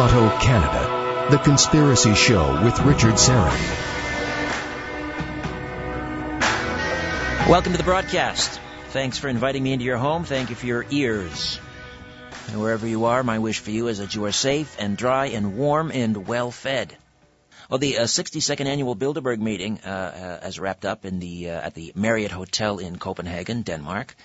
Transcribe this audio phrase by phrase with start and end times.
[0.00, 3.60] Toronto, Canada, The Conspiracy Show with Richard Syrett.
[7.46, 8.58] Welcome to the broadcast.
[8.92, 10.24] Thanks for inviting me into your home.
[10.24, 11.60] Thank you for your ears.
[12.48, 15.26] And wherever you are, my wish for you is that you are safe and dry
[15.26, 16.96] and warm and well fed.
[17.68, 19.88] Well, the uh, 62nd annual Bilderberg meeting uh,
[20.40, 24.16] uh, has wrapped up in the uh, at the Marriott Hotel in Copenhagen, Denmark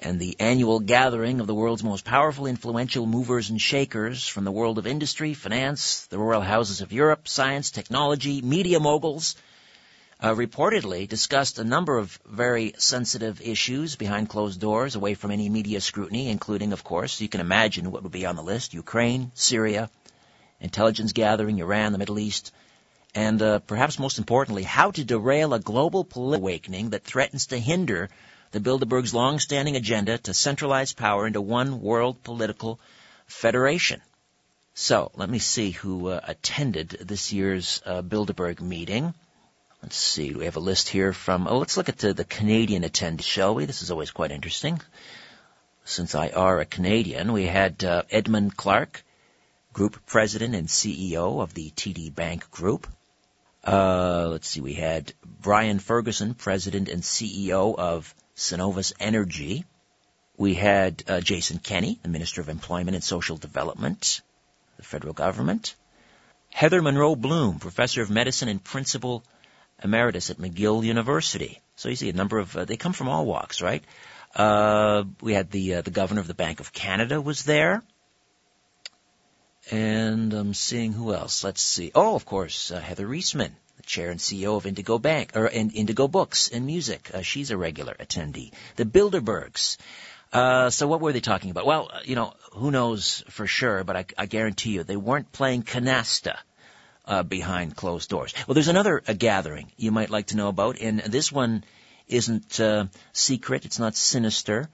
[0.00, 4.52] and the annual gathering of the world's most powerful, influential movers and shakers from the
[4.52, 9.34] world of industry, finance, the royal houses of Europe, science, technology, media moguls,
[10.20, 15.48] uh, reportedly discussed a number of very sensitive issues behind closed doors, away from any
[15.48, 19.30] media scrutiny, including, of course, you can imagine what would be on the list, Ukraine,
[19.34, 19.90] Syria,
[20.60, 22.52] intelligence gathering, Iran, the Middle East,
[23.14, 27.58] and uh, perhaps most importantly, how to derail a global political awakening that threatens to
[27.58, 28.10] hinder
[28.50, 32.80] the Bilderberg's long-standing agenda to centralize power into one world political
[33.26, 34.00] federation.
[34.74, 39.12] So, let me see who uh, attended this year's uh, Bilderberg meeting.
[39.82, 42.82] Let's see, we have a list here from, oh, let's look at the, the Canadian
[42.82, 43.64] attendees, shall we?
[43.64, 44.80] This is always quite interesting.
[45.84, 49.02] Since I are a Canadian, we had uh, Edmund Clark,
[49.72, 52.86] Group President and CEO of the TD Bank Group.
[53.64, 59.64] Uh, let's see, we had Brian Ferguson, President and CEO of Cenovus Energy.
[60.36, 64.20] We had uh, Jason Kenney, the Minister of Employment and Social Development,
[64.76, 65.74] the federal government.
[66.50, 69.24] Heather Munroe Blum, Professor of Medicine and Principal
[69.82, 71.60] Emeritus at McGill University.
[71.74, 73.82] So you see a number of, uh, they come from all walks, right?
[74.36, 77.82] Uh, we had the, uh, the Governor of the Bank of Canada was there.
[79.70, 81.42] And I'm seeing who else.
[81.42, 81.90] Let's see.
[81.92, 83.50] Oh, of course, uh, Heather Reisman,
[83.88, 87.10] chair and CEO of Indigo Bank or Indigo Books and Music.
[87.12, 88.52] Uh, she's a regular attendee.
[88.76, 89.78] The Bilderbergs.
[90.32, 91.66] Uh, so what were they talking about?
[91.66, 95.32] Well, uh, you know, who knows for sure, but I, I guarantee you they weren't
[95.32, 96.36] playing canasta.
[97.06, 98.34] Uh, behind closed doors.
[98.46, 101.64] Well, there's another uh, gathering you might like to know about, and this one
[102.06, 102.84] isn't uh,
[103.14, 103.64] secret.
[103.64, 104.68] It's not sinister,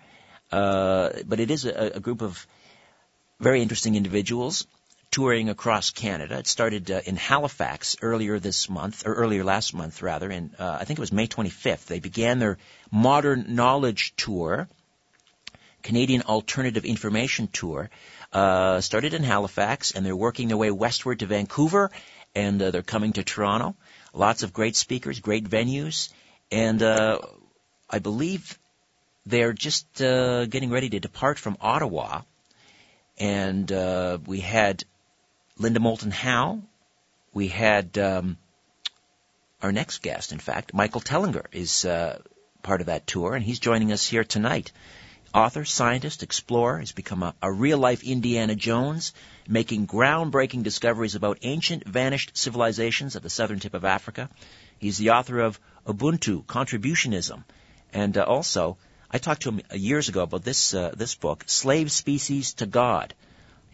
[0.50, 2.44] but it is a, a, group of
[3.38, 4.66] very interesting individuals
[5.14, 6.38] touring across Canada.
[6.38, 10.78] It started uh, in Halifax earlier this month, or earlier last month rather, and uh,
[10.80, 11.86] I think it was May 25th.
[11.86, 12.58] They began their
[12.90, 14.68] Modern Knowledge Tour,
[15.84, 17.90] Canadian Alternative Information Tour.
[18.32, 21.92] Uh, started in Halifax, and they're working their way westward to Vancouver,
[22.34, 23.76] and uh, they're coming to Toronto.
[24.12, 26.12] Lots of great speakers, great venues,
[26.50, 27.20] and uh,
[27.88, 28.58] I believe
[29.26, 32.22] they're just uh, getting ready to depart from Ottawa
[33.16, 33.70] and
[34.26, 34.84] we had
[35.56, 36.60] Linda Moulton Howe.
[37.32, 38.38] We had um,
[39.62, 42.20] our next guest, in fact, Michael Tellinger is uh,
[42.62, 44.72] part of that tour, and he's joining us here tonight.
[45.32, 49.12] Author, scientist, explorer, has become a, a real-life Indiana Jones,
[49.48, 54.30] making groundbreaking discoveries about ancient, vanished civilizations at the southern tip of Africa.
[54.78, 57.44] He's the author of Ubuntu, Contributionism,
[57.92, 58.76] and uh, also
[59.10, 63.14] I talked to him years ago about this uh, this book, Slave Species to God.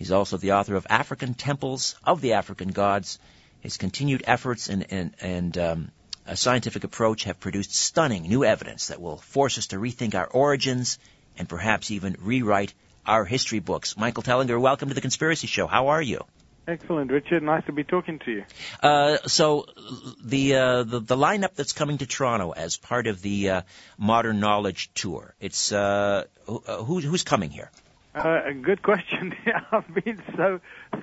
[0.00, 3.18] He's also the author of African Temples of the African Gods.
[3.60, 5.90] His continued efforts and, and, and um,
[6.26, 10.26] a scientific approach have produced stunning new evidence that will force us to rethink our
[10.26, 10.98] origins
[11.36, 12.72] and perhaps even rewrite
[13.04, 13.94] our history books.
[13.94, 15.66] Michael Tellinger, welcome to the Conspiracy Show.
[15.66, 16.24] How are you?
[16.66, 17.42] Excellent, Richard.
[17.42, 18.44] Nice to be talking to you.
[18.82, 19.66] Uh, so,
[20.24, 23.62] the, uh, the the lineup that's coming to Toronto as part of the uh,
[23.98, 25.34] Modern Knowledge Tour.
[25.40, 27.70] It's uh, uh, who, who's coming here?
[28.14, 29.34] Uh, a good question.
[29.72, 30.60] I've been so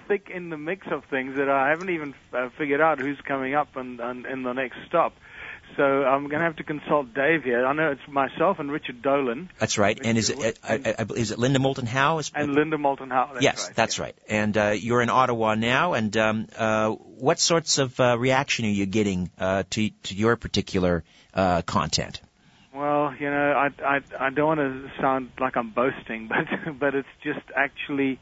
[0.07, 3.53] thick in the mix of things that I haven't even uh, figured out who's coming
[3.53, 5.13] up and, and in the next stop.
[5.75, 7.66] So I'm going to have to consult Dave here.
[7.66, 9.50] I know it's myself and Richard Dolan.
[9.59, 10.00] That's right.
[10.03, 12.19] and is it I, I, is it Linda Moulton Howe?
[12.34, 13.29] And Linda Moulton Howe.
[13.34, 14.03] That's yes, right, that's yeah.
[14.06, 14.18] right.
[14.28, 15.94] And uh, you're in Ottawa now.
[15.94, 20.36] And um, uh, what sorts of uh, reaction are you getting uh, to to your
[20.36, 22.21] particular uh, content?
[22.77, 26.94] Well, you know, I, I, I don't want to sound like I'm boasting, but, but
[26.94, 28.19] it's just actually,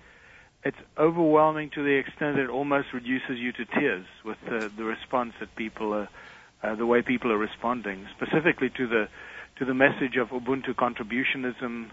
[0.64, 4.86] it's overwhelming to the extent that it almost reduces you to tears with the, the
[4.86, 6.10] response that people are,
[6.64, 9.10] uh, the way people are responding, specifically to the,
[9.60, 11.90] to the message of Ubuntu contributionism,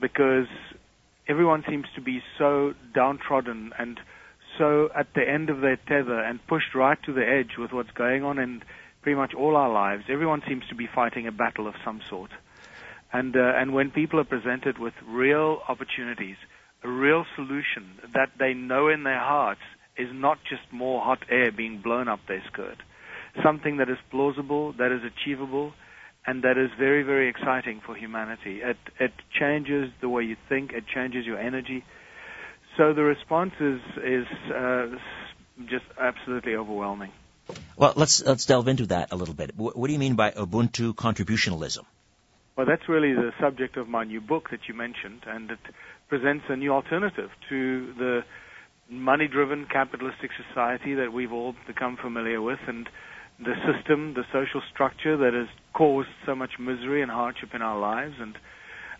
[0.00, 0.48] because
[1.28, 4.00] everyone seems to be so downtrodden and
[4.58, 7.92] so at the end of their tether and pushed right to the edge with what's
[7.92, 8.62] going on in
[9.02, 12.30] pretty much all our lives, everyone seems to be fighting a battle of some sort.
[13.12, 16.36] And, uh, and when people are presented with real opportunities,
[16.82, 19.60] a real solution that they know in their hearts
[19.96, 22.78] is not just more hot air being blown up their skirt,
[23.42, 25.72] something that is plausible, that is achievable,
[26.26, 28.60] and that is very, very exciting for humanity.
[28.62, 31.84] It, it changes the way you think, it changes your energy.
[32.76, 34.86] so the response is is uh,
[35.68, 37.12] just absolutely overwhelming.
[37.80, 39.52] Well, let's let's delve into that a little bit.
[39.56, 41.86] What, do you mean by Ubuntu contributionalism?
[42.54, 45.58] Well, that's really the subject of my new book that you mentioned, and it
[46.10, 48.20] presents a new alternative to the
[48.90, 52.86] money-driven capitalistic society that we've all become familiar with, and
[53.38, 57.78] the system, the social structure that has caused so much misery and hardship in our
[57.78, 58.36] lives, and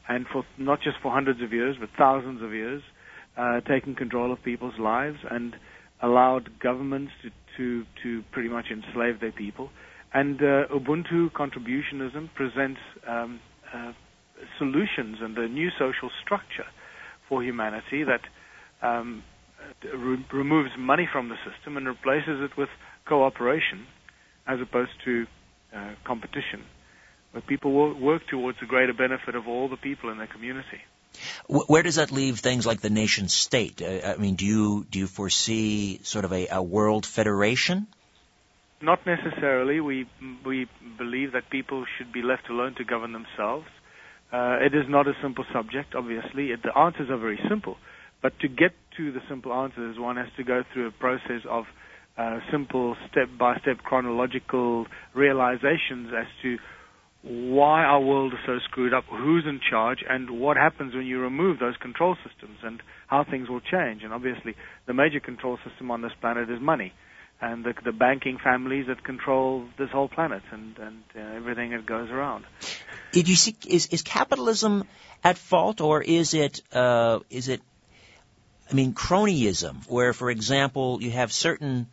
[0.08, 2.82] and for not just for hundreds of years, but thousands of years,
[3.36, 5.54] uh, taking control of people's lives and
[6.02, 9.70] allowed governments to, to, to pretty much enslave their people.
[10.12, 13.41] And uh, Ubuntu contributionism presents um,
[13.73, 13.93] uh,
[14.58, 16.67] solutions and a new social structure
[17.29, 18.23] for humanity that
[18.87, 19.23] um,
[19.85, 22.69] re- removes money from the system and replaces it with
[23.06, 23.87] cooperation
[24.47, 25.26] as opposed to
[25.75, 26.64] uh, competition,
[27.31, 30.81] where people will work towards the greater benefit of all the people in their community.
[31.48, 33.82] Where does that leave things like the nation state?
[33.82, 37.86] Uh, I mean, do you do you foresee sort of a, a world federation?
[38.80, 39.80] Not necessarily.
[39.80, 40.06] We
[40.44, 43.66] we believe that people should be left alone to govern themselves.
[44.32, 46.52] Uh, it is not a simple subject, obviously.
[46.52, 47.76] It, the answers are very simple,
[48.22, 51.64] but to get to the simple answers, one has to go through a process of
[52.16, 56.58] uh, simple step-by-step chronological realizations as to
[57.22, 61.20] why our world is so screwed up, who's in charge, and what happens when you
[61.20, 64.02] remove those control systems, and how things will change.
[64.02, 64.55] And obviously,
[64.87, 66.94] the major control system on this planet is money,
[67.40, 71.84] and the, the banking families that control this whole planet and, and uh, everything that
[71.84, 72.44] goes around.
[73.12, 73.55] Did you see?
[73.66, 74.84] Is, is capitalism
[75.23, 76.62] at fault, or is it?
[76.73, 77.61] Uh, is it?
[78.70, 81.88] I mean, cronyism, where, for example, you have certain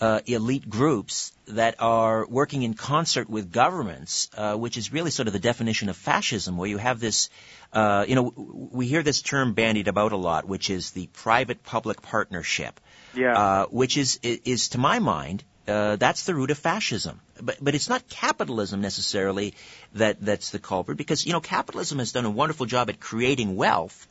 [0.00, 5.26] uh, elite groups that are working in concert with governments, uh, which is really sort
[5.26, 7.28] of the definition of fascism, where you have this,
[7.72, 8.32] uh, you know,
[8.72, 12.80] we hear this term bandied about a lot, which is the private-public partnership.
[13.12, 13.36] Yeah.
[13.36, 17.20] Uh, which is, is, to my mind, uh, that's the root of fascism.
[17.42, 19.54] But, but it's not capitalism necessarily
[19.94, 23.56] that, that's the culprit, because, you know, capitalism has done a wonderful job at creating
[23.56, 24.06] wealth.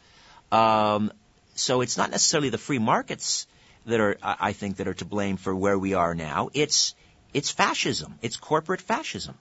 [0.52, 1.14] Um,
[1.56, 3.48] so it's not necessarily the free markets
[3.90, 6.50] that are, I think, that are to blame for where we are now.
[6.54, 6.96] It's
[7.34, 8.18] it's fascism.
[8.22, 9.36] It's corporate fascism.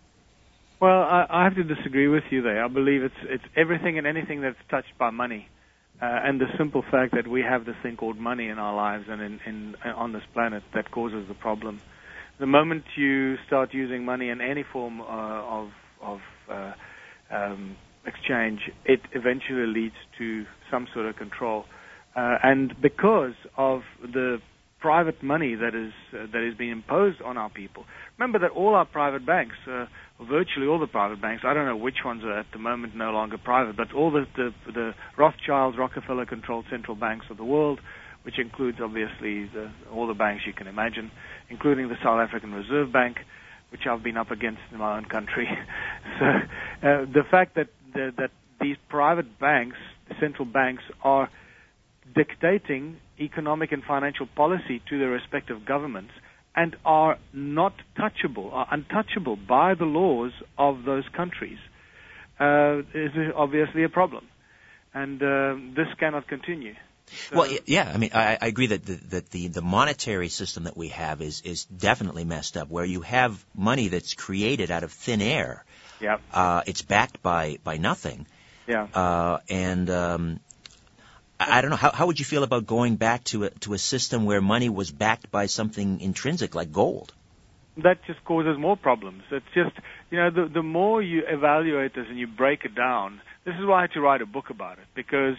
[0.81, 2.65] Well, I, I have to disagree with you there.
[2.65, 5.49] I believe it's it's everything and anything that's touched by money,
[6.01, 9.07] uh, and the simple fact that we have this thing called money in our lives
[9.09, 11.81] and in, in on this planet that causes the problem.
[12.39, 16.73] The moment you start using money in any form uh, of of uh,
[17.31, 21.65] um, exchange, it eventually leads to some sort of control.
[22.19, 24.39] Uh, and because of the
[24.81, 27.85] private money that is uh, that is being imposed on our people.
[28.19, 29.87] Remember that all our private banks, uh,
[30.29, 33.13] virtually all the private banks, I don't know which ones are at the moment no
[33.13, 37.79] longer private, but all the the, the Rothschilds, Rockefeller-controlled central banks of the world,
[38.25, 41.13] which includes obviously the, all the banks you can imagine,
[41.51, 43.19] including the South African Reserve Bank,
[43.71, 45.47] which I've been up against in my own country.
[46.19, 48.31] so uh, the fact that the, that
[48.61, 49.77] these private banks,
[50.19, 51.29] central banks, are
[52.19, 56.13] dictating economic and financial policy to their respective governments
[56.57, 61.59] and are not touchable, are untouchable by the laws of those countries,
[62.41, 64.27] uh, is obviously a problem.
[64.93, 66.75] And uh, this cannot continue.
[67.31, 70.65] So well, yeah, I mean, I, I agree that the, that the, the monetary system
[70.65, 74.83] that we have is, is definitely messed up, where you have money that's created out
[74.83, 75.65] of thin air.
[76.01, 76.19] Yeah.
[76.33, 78.27] Uh, it's backed by, by nothing.
[78.67, 78.87] Yeah.
[78.93, 80.41] Uh, and um,
[81.41, 81.77] I don't know.
[81.77, 84.69] How, how would you feel about going back to a, to a system where money
[84.69, 87.13] was backed by something intrinsic like gold?
[87.77, 89.23] That just causes more problems.
[89.31, 89.77] It's just,
[90.11, 93.65] you know, the, the more you evaluate this and you break it down, this is
[93.65, 95.37] why I had to write a book about it because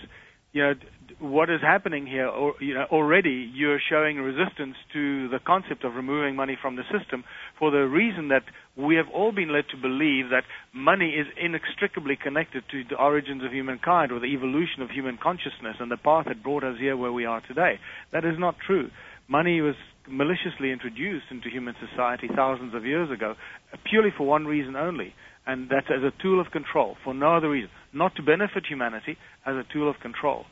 [0.52, 0.74] you know,
[1.20, 5.96] what is happening here, or, you know, already you're showing resistance to the concept of
[5.96, 7.24] removing money from the system
[7.58, 8.44] for the reason that
[8.76, 13.44] we have all been led to believe that money is inextricably connected to the origins
[13.44, 16.96] of humankind or the evolution of human consciousness and the path that brought us here
[16.96, 17.80] where we are today.
[18.12, 18.90] That is not true.
[19.28, 19.76] Money was
[20.08, 23.36] maliciously introduced into human society thousands of years ago
[23.72, 25.14] uh, purely for one reason only,
[25.50, 27.72] and that's as a tool of control, for no other reason.
[27.92, 30.46] Not to benefit humanity, as a tool of control.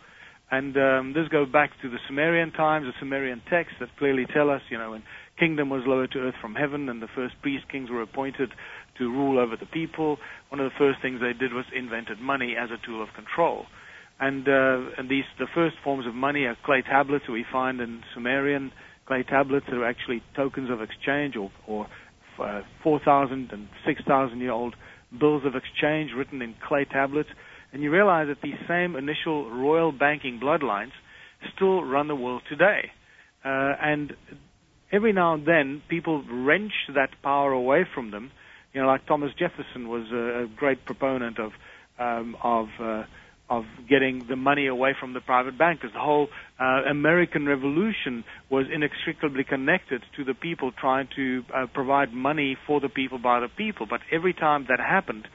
[0.49, 4.49] And um, this goes back to the Sumerian times, the Sumerian texts that clearly tell
[4.49, 5.03] us, you know, when
[5.37, 8.49] kingdom was lowered to earth from heaven and the first priest kings were appointed
[8.97, 10.17] to rule over the people,
[10.49, 13.65] one of the first things they did was invented money as a tool of control.
[14.19, 17.79] And, uh, and these, the first forms of money are clay tablets that we find
[17.81, 18.71] in Sumerian
[19.05, 21.85] clay tablets that are actually tokens of exchange or, or
[22.39, 24.75] uh, 4,000 and 6,000 year old
[25.17, 27.29] bills of exchange written in clay tablets.
[27.73, 30.91] And you realize that these same initial royal banking bloodlines
[31.55, 32.91] still run the world today.
[33.43, 34.13] Uh, and
[34.91, 38.31] every now and then, people wrench that power away from them.
[38.73, 41.51] You know, like Thomas Jefferson was a, a great proponent of
[41.99, 43.03] um, of uh,
[43.49, 45.91] of getting the money away from the private bankers.
[45.93, 46.27] The whole
[46.59, 52.81] uh, American Revolution was inextricably connected to the people trying to uh, provide money for
[52.81, 53.85] the people by the people.
[53.89, 55.27] But every time that happened,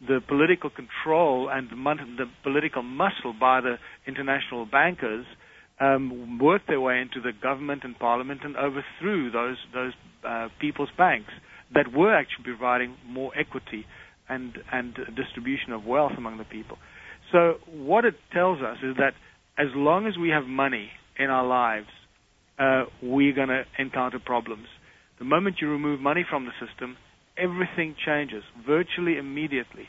[0.00, 3.76] the political control and the, mon- the political muscle by the
[4.06, 5.26] international bankers
[5.80, 9.92] um, worked their way into the government and parliament and overthrew those those
[10.26, 11.32] uh, people's banks
[11.74, 13.86] that were actually providing more equity
[14.28, 16.78] and and distribution of wealth among the people.
[17.32, 19.14] So what it tells us is that
[19.58, 21.88] as long as we have money in our lives,
[22.58, 24.66] uh, we're going to encounter problems.
[25.18, 26.96] The moment you remove money from the system,
[27.36, 29.88] everything changes virtually immediately.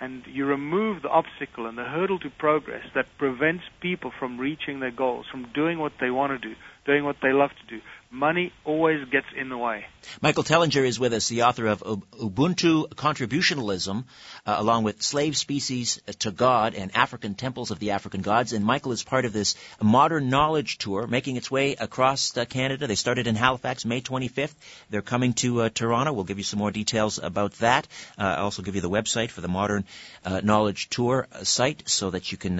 [0.00, 4.80] And you remove the obstacle and the hurdle to progress that prevents people from reaching
[4.80, 7.82] their goals, from doing what they want to do, doing what they love to do,
[8.12, 9.86] money always gets in the way.
[10.20, 14.04] Michael Tellinger is with us, the author of Ubuntu Contributionalism,
[14.44, 18.52] uh, along with Slave Species to God and African Temples of the African Gods.
[18.52, 22.86] And Michael is part of this modern knowledge tour making its way across uh, Canada.
[22.86, 24.54] They started in Halifax May 25th.
[24.90, 26.12] They're coming to uh, Toronto.
[26.12, 27.88] We'll give you some more details about that.
[28.18, 29.84] Uh, I'll also give you the website for the Modern
[30.24, 32.52] uh, Knowledge Tour uh, site so that you can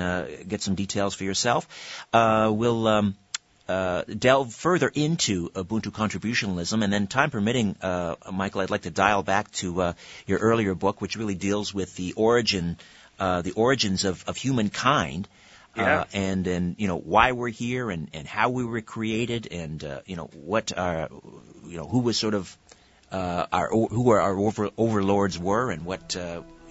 [0.49, 1.69] get some details for yourself.
[2.13, 3.17] we'll um,
[3.69, 8.91] uh, delve further into Ubuntu contributionalism, and then, time permitting, uh, Michael, I'd like to
[8.91, 9.93] dial back to uh,
[10.27, 12.77] your earlier book, which really deals with the origin,
[13.19, 15.29] uh, the origins of, of humankind.
[15.75, 16.05] Uh, yeah.
[16.13, 20.17] and and you know why we're here and, and how we were created and you
[20.17, 21.09] know what our
[21.67, 22.55] you know who was sort of
[23.11, 26.15] uh our who our over, overlords were and what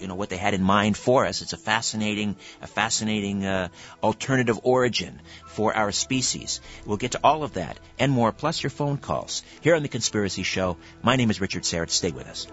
[0.02, 1.40] you know what they had in mind for us.
[1.42, 3.68] It's a fascinating, a fascinating uh,
[4.02, 6.60] alternative origin for our species.
[6.84, 9.88] We'll get to all of that and more, plus your phone calls here on the
[9.88, 10.76] Conspiracy Show.
[11.02, 11.90] My name is Richard Syrett.
[11.90, 12.46] Stay with us.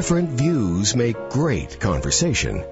[0.00, 2.64] Different views make great conversation.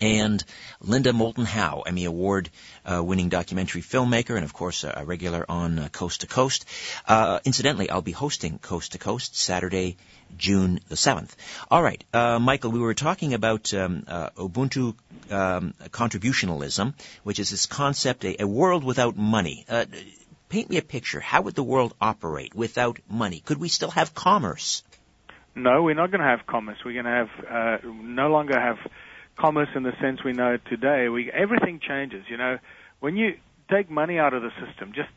[0.00, 0.42] and
[0.80, 2.50] Linda Moulton Howe, Emmy Award
[2.84, 6.64] uh, winning documentary filmmaker, and of course a regular on uh, Coast to Coast.
[7.06, 9.96] Uh, incidentally, I'll be hosting Coast to Coast Saturday,
[10.36, 11.30] June the 7th.
[11.70, 14.94] All right, uh, Michael, we were talking about um, uh, Ubuntu
[15.30, 19.64] um, contributionalism, which is this concept, a, a world without money.
[19.68, 19.84] Uh,
[20.48, 21.20] paint me a picture.
[21.20, 23.40] How would the world operate without money?
[23.40, 24.82] Could we still have commerce?
[25.54, 26.78] No, we're not going to have commerce.
[26.84, 28.78] We're going to have no longer have
[29.38, 32.24] commerce in the sense we know it today, we, everything changes.
[32.28, 32.58] You know,
[33.00, 33.34] when you
[33.70, 35.10] take money out of the system, just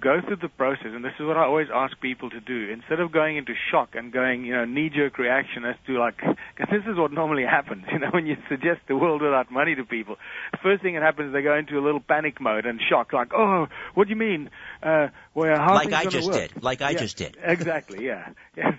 [0.00, 2.70] go through the process, and this is what I always ask people to do.
[2.72, 6.16] Instead of going into shock and going, you know, knee-jerk reaction as to like,
[6.56, 9.74] because this is what normally happens, you know, when you suggest the world without money
[9.76, 10.16] to people.
[10.62, 13.68] First thing that happens, they go into a little panic mode and shock, like, oh,
[13.94, 14.50] what do you mean?
[14.82, 16.52] Uh, well, how like I just work?
[16.52, 17.36] did, like I yeah, just did.
[17.42, 18.28] Exactly, yeah.
[18.56, 18.72] Yes.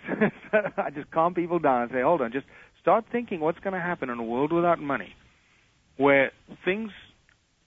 [0.52, 2.48] so I just calm people down and say, hold on, just
[2.88, 5.14] start thinking what's going to happen in a world without money,
[5.98, 6.32] where
[6.64, 6.90] things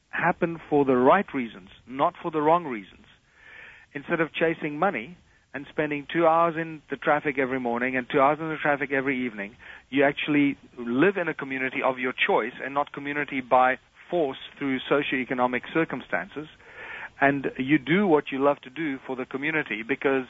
[0.09, 3.05] happen for the right reasons, not for the wrong reasons.
[3.93, 5.19] Instead of chasing money,
[5.53, 8.93] and spending two hours in the traffic every morning and two hours in the traffic
[8.93, 9.57] every evening,
[9.91, 13.77] you actually live in a community of your choice and not community by
[14.09, 16.47] force through socioeconomic circumstances.
[17.21, 20.27] And you do what you love to do for the community because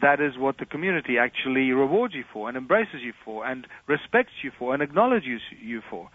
[0.00, 4.32] that is what the community actually rewards you for and embraces you for and respects
[4.42, 6.08] you for and acknowledges you for.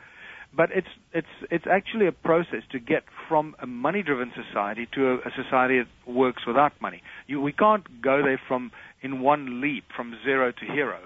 [0.56, 5.16] But it's it's it's actually a process to get from a money-driven society to a,
[5.16, 7.02] a society that works without money.
[7.28, 11.00] You, we can't go there from in one leap from zero to hero.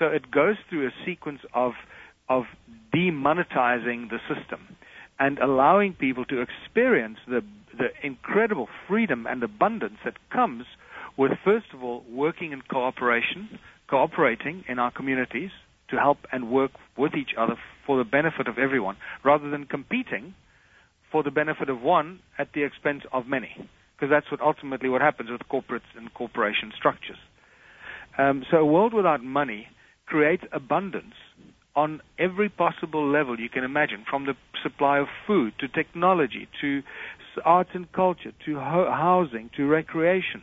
[0.00, 1.72] So it goes through a sequence of
[2.28, 2.44] of
[2.92, 4.76] demonetizing the system
[5.20, 7.42] and allowing people to experience the
[7.76, 10.64] the incredible freedom and abundance that comes
[11.18, 13.58] with first of all working in cooperation,
[13.90, 15.50] cooperating in our communities
[15.90, 17.56] to help and work with each other
[17.86, 20.34] for the benefit of everyone, rather than competing
[21.10, 23.50] for the benefit of one at the expense of many,
[23.96, 27.16] because that's what ultimately what happens with corporates and corporation structures.
[28.16, 29.68] Um, so a world without money
[30.06, 31.14] creates abundance
[31.74, 36.82] on every possible level you can imagine, from the supply of food to technology to
[37.44, 40.42] arts and culture to ho- housing to recreation.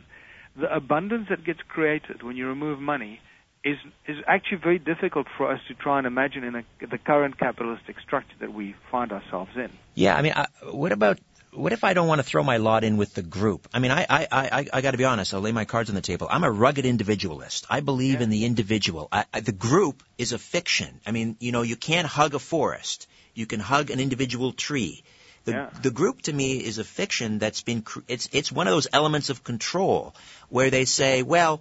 [0.58, 3.20] The abundance that gets created when you remove money
[3.64, 7.38] is is actually very difficult for us to try and imagine in a, the current
[7.38, 9.70] capitalistic structure that we find ourselves in.
[9.94, 11.18] Yeah, I mean, I, what about
[11.52, 13.68] what if I don't want to throw my lot in with the group?
[13.74, 15.34] I mean, I I I, I got to be honest.
[15.34, 16.28] I'll lay my cards on the table.
[16.30, 17.66] I'm a rugged individualist.
[17.68, 18.24] I believe yeah.
[18.24, 19.08] in the individual.
[19.10, 21.00] I, I, the group is a fiction.
[21.06, 23.08] I mean, you know, you can't hug a forest.
[23.34, 25.02] You can hug an individual tree.
[25.46, 25.70] The, yeah.
[25.80, 29.30] the group to me is a fiction that's been it's it's one of those elements
[29.30, 30.12] of control
[30.48, 31.60] where they say, well,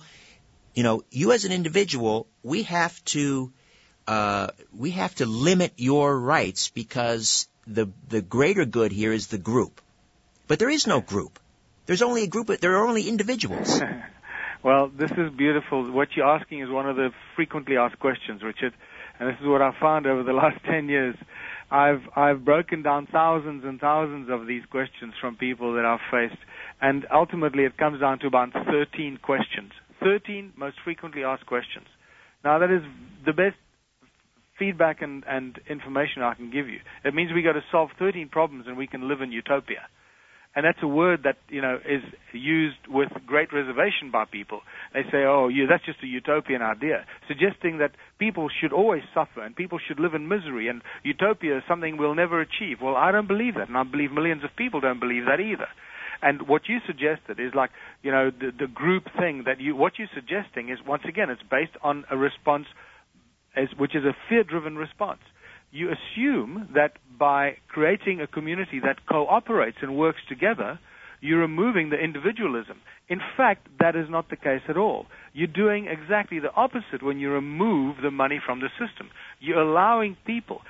[0.74, 3.54] you know, you as an individual, we have to
[4.08, 9.38] uh, we have to limit your rights because the the greater good here is the
[9.38, 9.82] group.
[10.48, 11.40] But there is no group.
[11.86, 12.48] There's only a group.
[12.48, 13.80] There are only individuals.
[14.64, 15.92] well, this is beautiful.
[15.92, 18.74] What you're asking is one of the frequently asked questions, Richard,
[19.20, 21.16] and this is what I've found over the last ten years.
[21.72, 26.40] I've I've broken down thousands and thousands of these questions from people that I've faced,
[26.82, 29.72] and ultimately it comes down to about 13 questions.
[30.04, 31.88] 13 most frequently asked questions.
[32.44, 32.82] Now that is
[33.26, 33.56] the best
[34.60, 36.80] feedback and, and information I can give you.
[37.04, 39.88] It means we got to solve 13 problems and we can live in utopia.
[40.56, 44.62] And that's a word that, you know, is used with great reservation by people.
[44.94, 49.42] They say, oh, yeah, that's just a utopian idea, suggesting that people should always suffer
[49.44, 52.78] and people should live in misery and utopia is something we'll never achieve.
[52.82, 55.68] Well, I don't believe that, and I believe millions of people don't believe that either.
[56.22, 60.00] And what you suggested is like, you know, the, the group thing that you, what
[60.00, 62.68] you're suggesting is, once again, it's based on a response,
[63.58, 65.20] as, which is a fear-driven response.
[65.72, 70.80] You assume that by creating a community that cooperates and works together,
[71.22, 72.78] you're removing the individualism.
[73.08, 75.06] In fact, that is not the case at all.
[75.34, 79.10] You're doing exactly the opposite when you remove the money from the system.
[79.40, 80.62] You're allowing people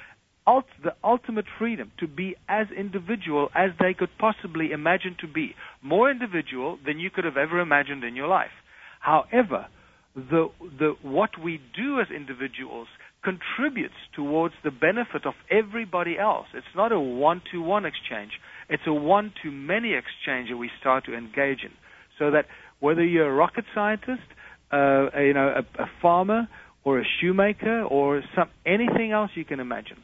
[0.47, 5.55] ult- the ultimate freedom to be as individual as they could possibly imagine to be,
[5.81, 8.51] more individual than you could have ever imagined in your life.
[8.99, 9.67] However,
[10.15, 12.87] the, the, what we do as individuals
[13.29, 16.47] contributes towards the benefit of everybody else.
[16.59, 18.33] It's not a one-to-one exchange.
[18.69, 21.73] It's a one-to-many exchange that we start to engage in.
[22.19, 22.45] So that
[22.85, 24.27] whether you're a rocket scientist,
[24.71, 26.41] uh, you know, a, a farmer,
[26.83, 29.97] or a shoemaker, or some anything else you can imagine,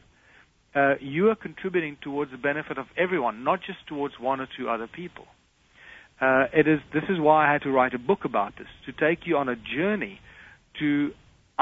[0.74, 4.68] uh, you are contributing towards the benefit of everyone, not just towards one or two
[4.68, 5.26] other people.
[6.20, 8.92] Uh, it is, this is why I had to write a book about this, to
[8.92, 10.20] take you on a journey
[10.80, 11.12] to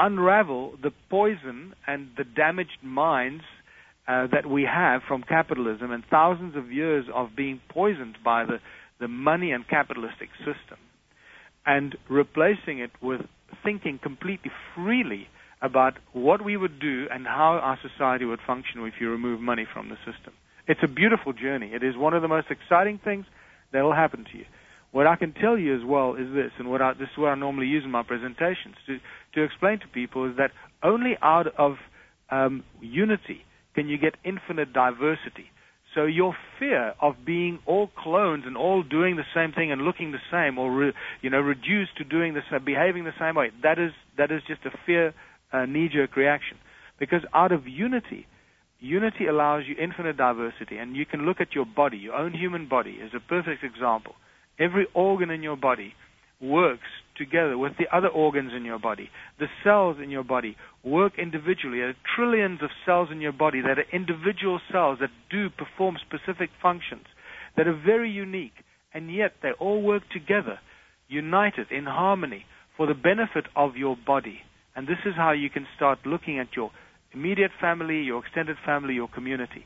[0.01, 3.43] unravel the poison and the damaged minds
[4.07, 8.57] uh, that we have from capitalism and thousands of years of being poisoned by the,
[8.99, 10.79] the money and capitalistic system
[11.65, 13.21] and replacing it with
[13.63, 15.27] thinking completely freely
[15.61, 19.67] about what we would do and how our society would function if you remove money
[19.71, 20.33] from the system.
[20.67, 21.71] It's a beautiful journey.
[21.73, 23.25] It is one of the most exciting things
[23.71, 24.45] that will happen to you.
[24.91, 27.29] What I can tell you as well is this, and what I, this is what
[27.29, 28.97] I normally use in my presentations to,
[29.35, 30.51] to explain to people is that
[30.83, 31.75] only out of
[32.29, 35.47] um, unity can you get infinite diversity.
[35.95, 40.11] So your fear of being all clones and all doing the same thing and looking
[40.11, 43.51] the same, or re, you know reduced to doing the same, behaving the same way,
[43.63, 45.13] that is that is just a fear
[45.51, 46.57] uh, knee-jerk reaction.
[46.97, 48.25] Because out of unity,
[48.79, 50.77] unity allows you infinite diversity.
[50.77, 54.15] And you can look at your body, your own human body is a perfect example.
[54.59, 55.93] Every organ in your body
[56.41, 56.87] works
[57.17, 59.09] together with the other organs in your body.
[59.39, 61.79] The cells in your body work individually.
[61.79, 65.97] There are trillions of cells in your body that are individual cells that do perform
[66.01, 67.05] specific functions
[67.57, 68.53] that are very unique,
[68.93, 70.59] and yet they all work together
[71.07, 72.45] united in harmony
[72.77, 74.39] for the benefit of your body.
[74.75, 76.71] And this is how you can start looking at your
[77.13, 79.65] immediate family, your extended family, your community.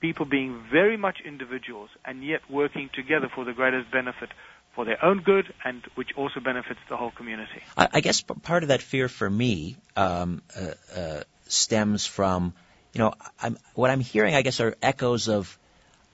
[0.00, 4.30] People being very much individuals and yet working together for the greatest benefit
[4.74, 7.62] for their own good and which also benefits the whole community.
[7.76, 12.54] I, I guess part of that fear for me um, uh, uh, stems from,
[12.94, 15.58] you know, I'm, what I'm hearing, I guess, are echoes of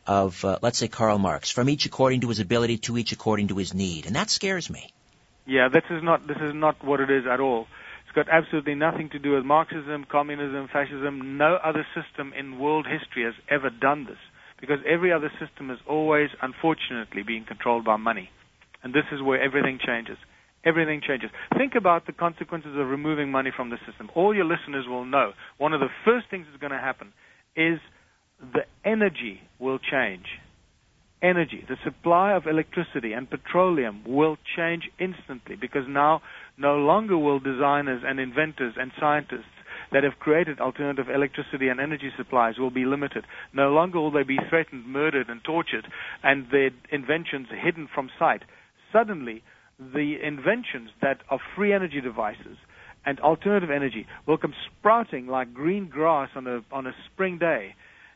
[0.07, 3.49] of, uh, let's say, Karl Marx, from each according to his ability to each according
[3.49, 4.92] to his need, and that scares me.
[5.46, 7.66] Yeah, this is not this is not what it is at all.
[8.16, 11.37] Got absolutely nothing to do with Marxism, communism, fascism.
[11.37, 14.16] No other system in world history has ever done this,
[14.59, 18.31] because every other system is always, unfortunately, being controlled by money,
[18.83, 20.16] and this is where everything changes.
[20.64, 21.31] Everything changes.
[21.59, 24.11] Think about the consequences of removing money from the system.
[24.16, 25.33] All your listeners will know.
[25.59, 27.12] One of the first things that's going to happen
[27.55, 27.79] is
[28.40, 30.24] the energy will change.
[31.22, 36.20] Energy, the supply of electricity and petroleum will change instantly because now
[36.59, 39.57] no longer will designers and inventors and scientists
[39.92, 43.24] that have created alternative electricity and energy supplies will be limited.
[43.55, 45.87] No longer will they be threatened, murdered, and tortured,
[46.22, 48.42] and their inventions hidden from sight.
[48.92, 49.42] Suddenly,
[49.79, 52.57] the inventions that are free energy devices
[53.05, 57.74] and alternative energy will come sprouting like green grass on a on a spring day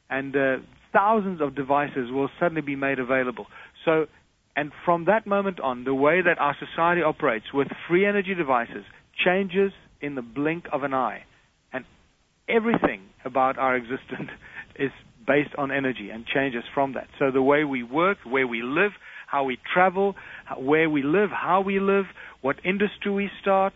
[0.09, 0.57] and uh,
[0.93, 3.47] thousands of devices will suddenly be made available.
[3.85, 4.07] So,
[4.57, 8.85] and from that moment on, the way that our society operates with free energy devices
[9.25, 11.25] changes in the blink of an eye.
[11.73, 11.85] And
[12.49, 14.31] everything about our existence
[14.79, 14.91] is
[15.27, 17.07] based on energy and changes from that.
[17.19, 18.93] So the way we work, where we live,
[19.27, 20.17] how we travel,
[20.59, 22.07] where we live, how we live,
[22.41, 23.75] what industry we start,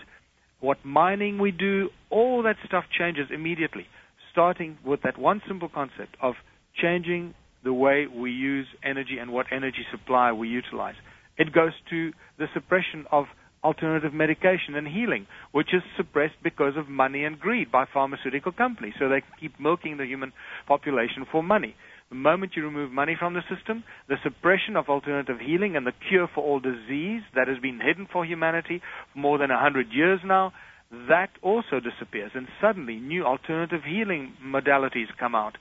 [0.60, 3.86] what mining we do, all that stuff changes immediately
[4.34, 6.34] starting with that one simple concept of
[6.80, 7.34] changing
[7.64, 10.96] the way we use energy and what energy supply we utilize.
[11.38, 13.26] It goes to the suppression of
[13.64, 18.92] alternative medication and healing, which is suppressed because of money and greed by pharmaceutical companies.
[18.98, 20.32] So they keep milking the human
[20.68, 21.74] population for money.
[22.10, 25.94] The moment you remove money from the system, the suppression of alternative healing and the
[26.08, 28.82] cure for all disease that has been hidden for humanity
[29.12, 30.52] for more than a hundred years now,
[31.08, 32.32] that also disappears.
[32.34, 35.56] And suddenly, new alternative healing modalities come out.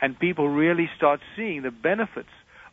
[0.00, 2.28] And people really start seeing the benefits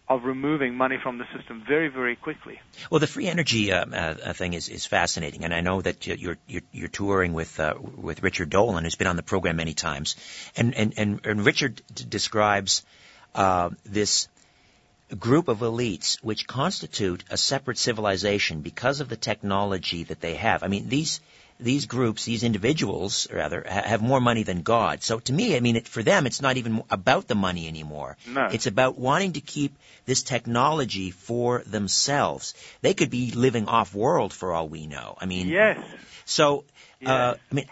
[0.08, 2.60] of removing money from the system very, very quickly.
[2.92, 6.38] Well, the free energy uh, uh, thing is, is fascinating, and I know that you're
[6.48, 10.16] you're, you're touring with uh, with Richard Dolan, who's been on the program many times,
[10.56, 12.84] and and and, and Richard d- describes
[13.34, 14.28] uh, this
[15.20, 20.64] group of elites which constitute a separate civilization because of the technology that they have.
[20.64, 21.20] I mean, these
[21.60, 25.04] these groups, these individuals, rather, ha- have more money than God.
[25.04, 28.18] So to me, I mean, it, for them, it's not even about the money anymore.
[28.28, 28.48] No.
[28.52, 32.54] It's about wanting to keep this technology for themselves.
[32.82, 35.18] They could be living off world for all we know.
[35.20, 35.84] I mean, yes.
[36.26, 36.66] So,
[37.00, 37.10] yes.
[37.10, 37.66] Uh, I mean,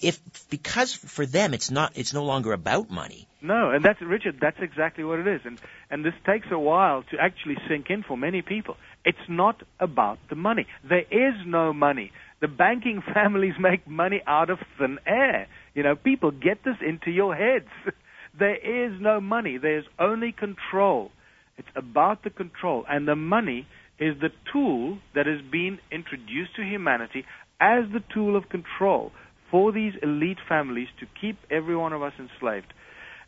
[0.00, 3.26] if because for them it's not, it's no longer about money.
[3.42, 4.38] No, and that's Richard.
[4.40, 5.58] That's exactly what it is, and
[5.90, 8.76] and this takes a while to actually sink in for many people.
[9.04, 10.66] It's not about the money.
[10.84, 15.46] There is no money the banking families make money out of thin air.
[15.74, 17.68] You know, people get this into your heads.
[18.38, 19.58] there is no money.
[19.58, 21.10] There's only control.
[21.56, 22.84] It's about the control.
[22.88, 23.66] And the money
[23.98, 27.24] is the tool that has been introduced to humanity
[27.60, 29.12] as the tool of control
[29.50, 32.72] for these elite families to keep every one of us enslaved.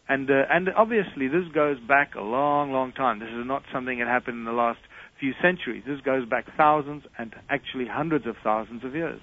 [0.09, 3.19] And, uh, and obviously, this goes back a long, long time.
[3.21, 4.81] This is not something that happened in the last
[5.23, 5.85] few centuries.
[5.87, 9.21] This goes back thousands and actually hundreds of thousands of years.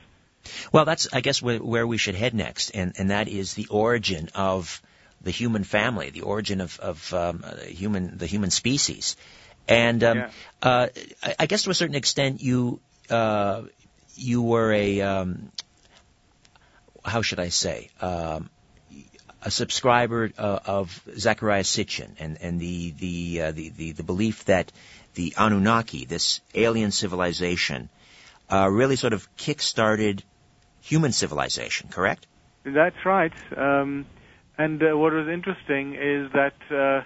[0.72, 3.68] Well, that's, I guess, where, where we should head next, and, and that is the
[3.70, 4.82] origin of
[5.22, 9.18] the human family, the origin of, of um, human, the human species.
[9.68, 10.30] And um, yeah.
[10.64, 10.88] uh,
[11.22, 13.64] I, I guess to a certain extent, you uh,
[14.16, 15.52] you were a um,
[17.04, 18.50] how should I say um,
[19.42, 24.46] a subscriber uh, of Zecharia Sitchin and and the the, uh, the the the belief
[24.46, 24.72] that
[25.14, 27.90] the Anunnaki, this alien civilization,
[28.52, 30.24] uh, really sort of kick-started
[30.82, 32.28] human civilization, correct?
[32.64, 33.34] That's right.
[33.56, 34.06] Um,
[34.58, 37.06] and uh, what was interesting is that, uh,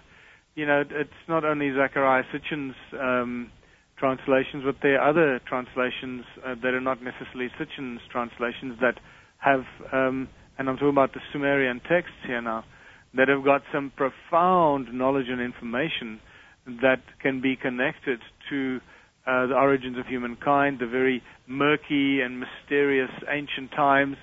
[0.55, 3.51] you know, it's not only Zecharia Sitchin's um,
[3.97, 8.99] translations, but there are other translations uh, that are not necessarily Sitchin's translations that
[9.37, 12.65] have, um, and I'm talking about the Sumerian texts here now,
[13.13, 16.19] that have got some profound knowledge and information
[16.65, 18.79] that can be connected to
[19.25, 24.17] uh, the origins of humankind, the very murky and mysterious ancient times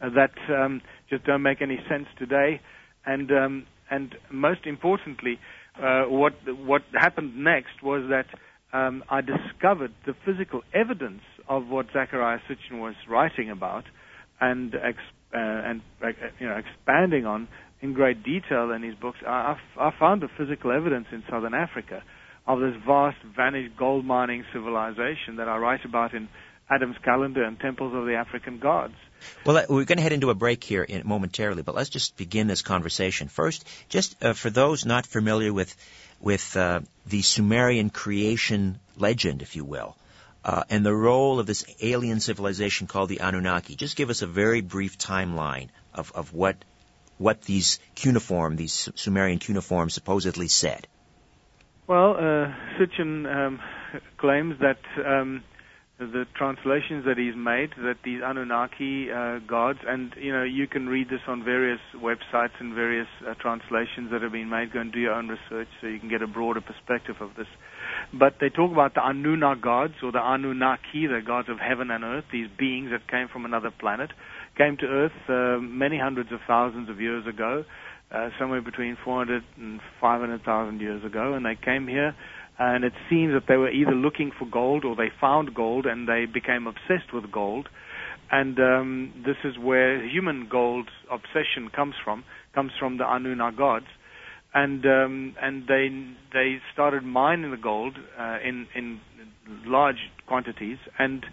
[0.00, 0.80] uh, that um,
[1.10, 2.60] just don't make any sense today,
[3.04, 5.38] and um, and most importantly,
[5.82, 8.26] uh, what what happened next was that
[8.76, 13.84] um, I discovered the physical evidence of what Zecharia Sitchin was writing about
[14.40, 14.98] and ex,
[15.34, 17.48] uh, and uh, you know expanding on
[17.80, 22.02] in great detail in his books, I, I found the physical evidence in southern Africa
[22.46, 26.28] of this vast vanished gold mining civilization that I write about in
[26.70, 28.94] Adam's Calendar and Temples of the African Gods.
[29.44, 32.48] Well, we're going to head into a break here in, momentarily, but let's just begin
[32.48, 33.28] this conversation.
[33.28, 35.74] First, just uh, for those not familiar with
[36.20, 39.96] with uh, the Sumerian creation legend, if you will,
[40.44, 43.76] uh, and the role of this alien civilization called the Anunnaki.
[43.76, 46.56] Just give us a very brief timeline of, of what
[47.18, 50.86] what these cuneiform, these Sumerian cuneiforms, supposedly said.
[51.86, 53.60] Well, uh, Sitchin um,
[54.18, 55.44] claims that um,
[55.98, 60.88] the translations that he's made, that these Anunnaki uh, gods, and you know, you can
[60.88, 64.72] read this on various websites and various uh, translations that have been made.
[64.72, 67.46] Go and do your own research so you can get a broader perspective of this.
[68.12, 72.04] But they talk about the Anunna gods or the Anunnaki, the gods of heaven and
[72.04, 74.10] earth, these beings that came from another planet,
[74.56, 77.64] came to Earth uh, many hundreds of thousands of years ago,
[78.10, 82.14] uh, somewhere between 400 and 500,000 years ago, and they came here
[82.58, 86.08] and it seems that they were either looking for gold or they found gold and
[86.08, 87.68] they became obsessed with gold.
[88.30, 93.86] And um, this is where human gold obsession comes from, comes from the Anunna gods.
[94.54, 95.90] And um, and they
[96.32, 99.00] they started mining the gold uh, in in
[99.66, 101.26] large quantities, and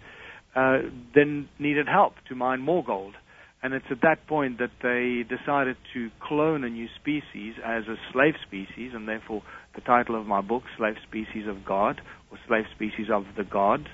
[0.54, 0.78] uh,
[1.14, 3.14] then needed help to mine more gold.
[3.62, 7.96] And it's at that point that they decided to clone a new species as a
[8.12, 9.42] slave species, and therefore
[9.74, 13.86] the title of my book, Slave Species of God, or Slave Species of the Gods.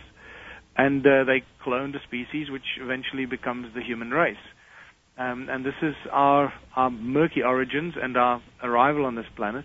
[0.76, 4.42] And uh, they cloned a species which eventually becomes the human race.
[5.16, 9.64] Um, and this is our, our murky origins and our arrival on this planet.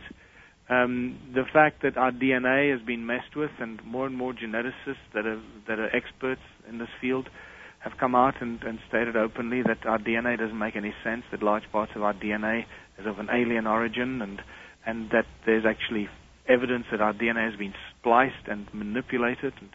[0.69, 5.05] Um, the fact that our DNA has been messed with, and more and more geneticists
[5.13, 7.29] that are that are experts in this field
[7.79, 11.43] have come out and, and stated openly that our DNA doesn't make any sense, that
[11.43, 12.65] large parts of our DNA
[12.97, 14.41] is of an alien origin, and
[14.85, 16.07] and that there's actually
[16.47, 19.53] evidence that our DNA has been spliced and manipulated.
[19.59, 19.69] And,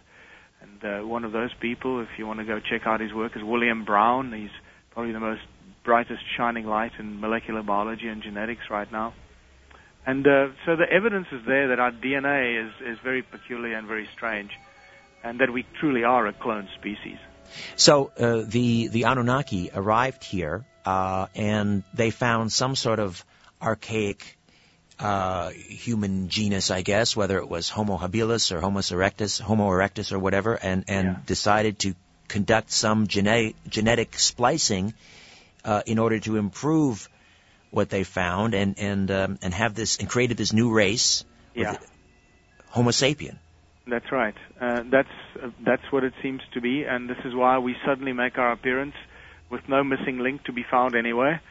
[0.62, 3.32] and uh, one of those people, if you want to go check out his work,
[3.36, 4.32] is William Brown.
[4.32, 4.50] He's
[4.92, 5.42] probably the most
[5.84, 9.14] brightest shining light in molecular biology and genetics right now.
[10.06, 13.86] And uh, so the evidence is there that our DNA is, is very peculiar and
[13.86, 14.50] very strange,
[15.22, 17.18] and that we truly are a cloned species.
[17.76, 23.24] So uh, the the Anunnaki arrived here, uh, and they found some sort of
[23.60, 24.38] archaic
[24.98, 30.12] uh, human genus, I guess, whether it was Homo habilis or Homo erectus, Homo erectus
[30.12, 31.16] or whatever, and and yeah.
[31.26, 31.94] decided to
[32.28, 34.94] conduct some genetic genetic splicing
[35.64, 37.08] uh, in order to improve
[37.70, 41.78] what they found and and um, and have this and created this new race, yeah.
[42.68, 43.38] Homo sapien.
[43.90, 44.36] That's right.
[44.60, 45.08] Uh, that's
[45.42, 48.52] uh, that's what it seems to be, and this is why we suddenly make our
[48.52, 48.94] appearance
[49.50, 51.42] with no missing link to be found anywhere.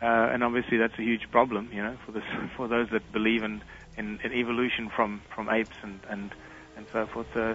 [0.00, 2.22] Uh, and obviously, that's a huge problem, you know, for this
[2.56, 3.62] for those that believe in,
[3.96, 6.30] in, in evolution from, from apes and and
[6.76, 7.36] and so forth.
[7.36, 7.54] Uh,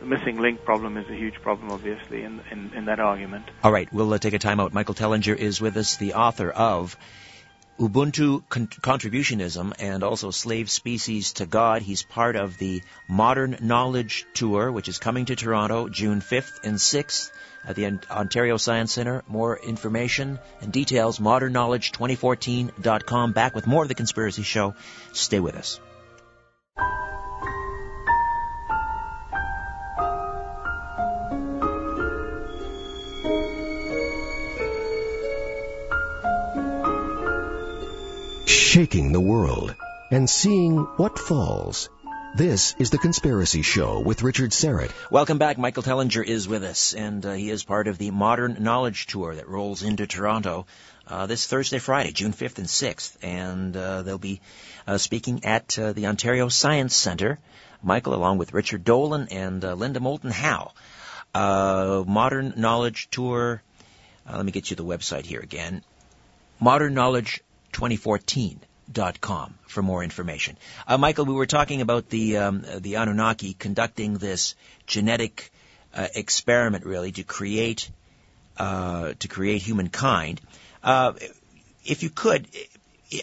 [0.00, 3.44] the missing link problem is a huge problem, obviously, in in, in that argument.
[3.62, 4.74] All right, we'll uh, take a time out.
[4.74, 6.96] Michael Tellinger is with us, the author of
[7.78, 11.82] Ubuntu con- Contributionism and also Slave Species to God.
[11.82, 16.76] He's part of the Modern Knowledge Tour, which is coming to Toronto June 5th and
[16.76, 17.32] 6th
[17.66, 19.24] at the Ontario Science Centre.
[19.26, 23.32] More information and details, modernknowledge2014.com.
[23.32, 24.74] Back with more of The Conspiracy Show.
[25.12, 25.80] Stay with us.
[38.74, 39.72] Shaking the world
[40.10, 41.88] and seeing what falls.
[42.34, 44.90] This is The Conspiracy Show with Richard Syrett.
[45.12, 45.58] Welcome back.
[45.58, 49.36] Michael Tellinger is with us, and uh, he is part of the Modern Knowledge Tour
[49.36, 50.66] that rolls into Toronto
[51.06, 53.16] uh, this Thursday, Friday, June 5th and 6th.
[53.22, 54.40] And uh, they'll be
[54.88, 57.38] uh, speaking at uh, the Ontario Science Centre.
[57.80, 60.72] Michael, along with Richard Dolan and uh, Linda Moulton Howe.
[61.32, 63.62] Modern Knowledge Tour.
[64.28, 65.84] let me get you the website here again.
[66.58, 67.40] Modern Knowledge
[67.74, 70.56] 2014.com for more information.
[70.86, 74.54] Uh, Michael, we were talking about the um, the Anunnaki conducting this
[74.86, 75.50] genetic
[75.94, 77.90] uh, experiment, really, to create
[78.56, 80.40] uh, to create humankind.
[80.82, 81.12] Uh,
[81.84, 82.46] if you could,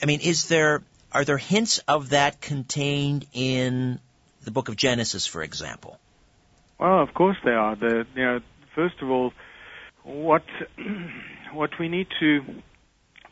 [0.02, 4.00] I mean, is there are there hints of that contained in
[4.44, 6.00] the Book of Genesis, for example?
[6.80, 7.76] Well, of course there are.
[7.76, 8.40] The, you know,
[8.76, 9.34] first of all,
[10.04, 10.44] what
[11.54, 12.44] what we need to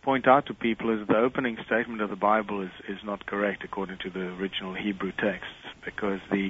[0.09, 3.63] point out to people is the opening statement of the Bible is, is not correct
[3.63, 6.49] according to the original Hebrew texts because the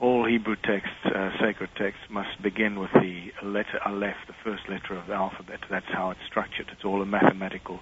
[0.00, 4.98] all Hebrew texts, uh, sacred texts, must begin with the letter Aleph, the first letter
[4.98, 5.60] of the alphabet.
[5.68, 6.70] That's how it's structured.
[6.72, 7.80] It's all a mathematical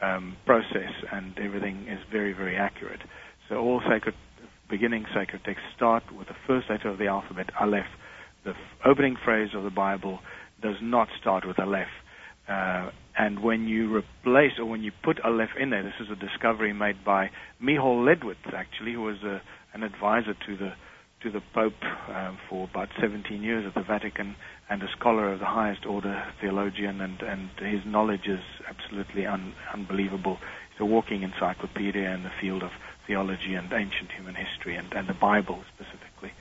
[0.00, 3.00] um, process, and everything is very, very accurate.
[3.48, 4.14] So all sacred,
[4.70, 7.90] beginning sacred texts start with the first letter of the alphabet, Aleph.
[8.44, 10.20] The f- opening phrase of the Bible
[10.62, 11.88] does not start with Aleph.
[12.46, 16.16] Uh, and when you replace or when you put Aleph in there, this is a
[16.16, 19.40] discovery made by Michael Ledwith, actually, who was a,
[19.72, 20.72] an advisor to the
[21.22, 21.82] to the Pope
[22.14, 24.36] um, for about 17 years at the Vatican
[24.68, 29.54] and a scholar of the highest order theologian, and, and his knowledge is absolutely un,
[29.72, 30.36] unbelievable.
[30.70, 32.70] He's a walking encyclopedia in the field of
[33.06, 36.32] theology and ancient human history and, and the Bible specifically.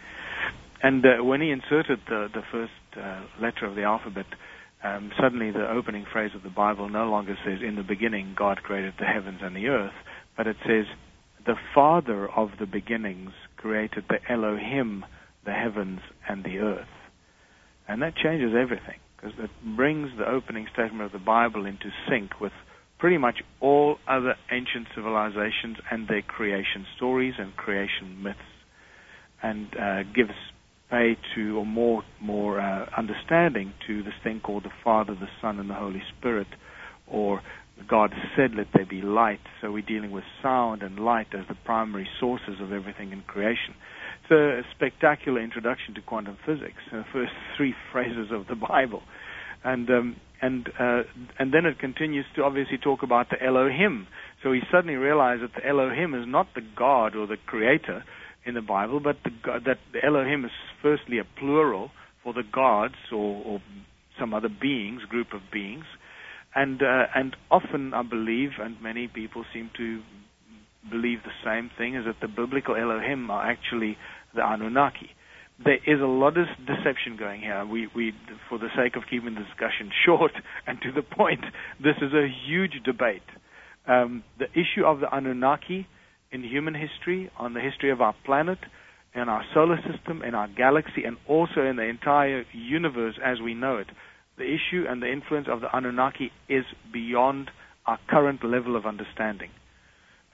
[0.83, 4.25] And uh, when he inserted the, the first uh, letter of the alphabet,
[4.85, 8.61] um, suddenly the opening phrase of the Bible no longer says, In the beginning God
[8.61, 9.93] created the heavens and the earth,
[10.37, 10.85] but it says,
[11.45, 15.03] The Father of the beginnings created the Elohim,
[15.43, 16.87] the heavens and the earth.
[17.87, 22.39] And that changes everything because it brings the opening statement of the Bible into sync
[22.39, 22.53] with
[22.99, 28.39] pretty much all other ancient civilizations and their creation stories and creation myths,
[29.41, 30.33] and uh, gives
[30.89, 35.59] pay to or more more uh, understanding to this thing called the Father, the Son,
[35.59, 36.47] and the Holy Spirit,
[37.07, 37.41] or
[37.87, 39.41] God said, let there be light.
[39.61, 43.75] So we're dealing with sound and light as the primary sources of everything in creation.
[44.23, 49.03] It's a spectacular introduction to quantum physics, the first three phrases of the Bible.
[49.63, 51.03] And, um, and, uh,
[51.37, 54.07] and then it continues to obviously talk about the Elohim.
[54.41, 58.03] So he suddenly realized that the Elohim is not the God or the creator
[58.45, 59.31] in the Bible, but the,
[59.65, 61.91] that Elohim is firstly a plural
[62.23, 63.61] for the gods or, or
[64.19, 65.85] some other beings, group of beings
[66.55, 70.01] and uh, and often I believe, and many people seem to
[70.89, 73.97] believe the same thing, is that the biblical Elohim are actually
[74.33, 75.09] the Anunnaki.
[75.63, 77.65] There is a lot of deception going here.
[77.65, 78.13] We, we,
[78.49, 80.31] for the sake of keeping the discussion short
[80.67, 81.41] and to the point,
[81.81, 83.23] this is a huge debate.
[83.87, 85.87] Um, the issue of the Anunnaki
[86.35, 88.59] in human history, on the history of our planet,
[89.15, 93.53] in our solar system, in our galaxy, and also in the entire universe as we
[93.53, 93.87] know it,
[94.37, 97.49] the issue and the influence of the Anunnaki is beyond
[97.85, 99.49] our current level of understanding.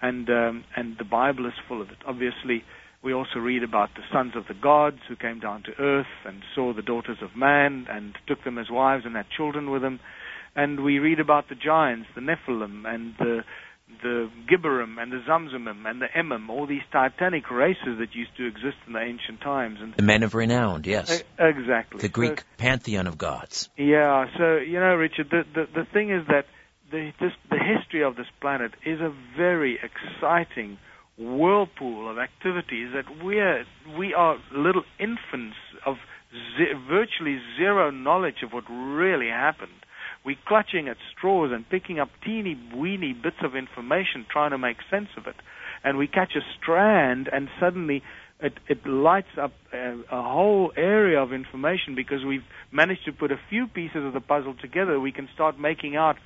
[0.02, 1.98] And, um, and the Bible is full of it.
[2.08, 2.64] Obviously,
[3.04, 6.42] we also read about the sons of the gods who came down to earth and
[6.56, 10.00] saw the daughters of man and took them as wives and had children with them.
[10.56, 13.42] And we read about the giants, the Nephilim, and the
[14.02, 18.48] the Gibborim and the Zamzumim and the Emim, all these titanic races that used to
[18.48, 19.80] exist in the ancient times.
[19.82, 21.24] And the men of renown, yes.
[21.40, 22.02] exactly.
[22.02, 23.70] The Greek so, pantheon of gods.
[23.78, 26.46] Yeah, so, you know, Richard, the, the, the thing is that
[26.92, 30.78] the, this, the history of this planet is a very exciting
[31.18, 33.64] whirlpool of activities that we are,
[33.98, 35.98] we are little infants of
[36.58, 39.72] ze- virtually zero knowledge of what really happened
[40.24, 44.78] we're clutching at straws and picking up teeny weeny bits of information, trying to make
[44.90, 45.36] sense of it.
[45.84, 48.04] And we catch a strand, and suddenly
[48.40, 53.32] it, it lights up a, a whole area of information because we've managed to put
[53.32, 55.00] a few pieces of the puzzle together.
[55.00, 56.18] We can start making out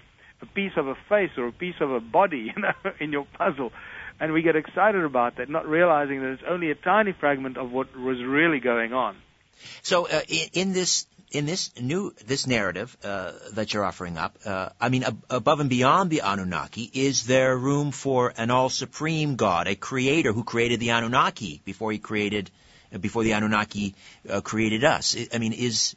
[0.41, 3.27] a piece of a face or a piece of a body, you know, in your
[3.37, 3.71] puzzle.
[4.19, 7.71] And we get excited about that, not realizing that it's only a tiny fragment of
[7.71, 9.17] what was really going on.
[9.81, 11.05] So, uh, in, in this
[11.35, 15.59] in this new this narrative uh, that you're offering up, uh, I mean, ab- above
[15.59, 20.43] and beyond the Anunnaki, is there room for an all supreme God, a creator who
[20.43, 22.51] created the Anunnaki before he created
[22.93, 23.95] uh, before the Anunnaki
[24.29, 25.15] uh, created us?
[25.33, 25.95] I mean, is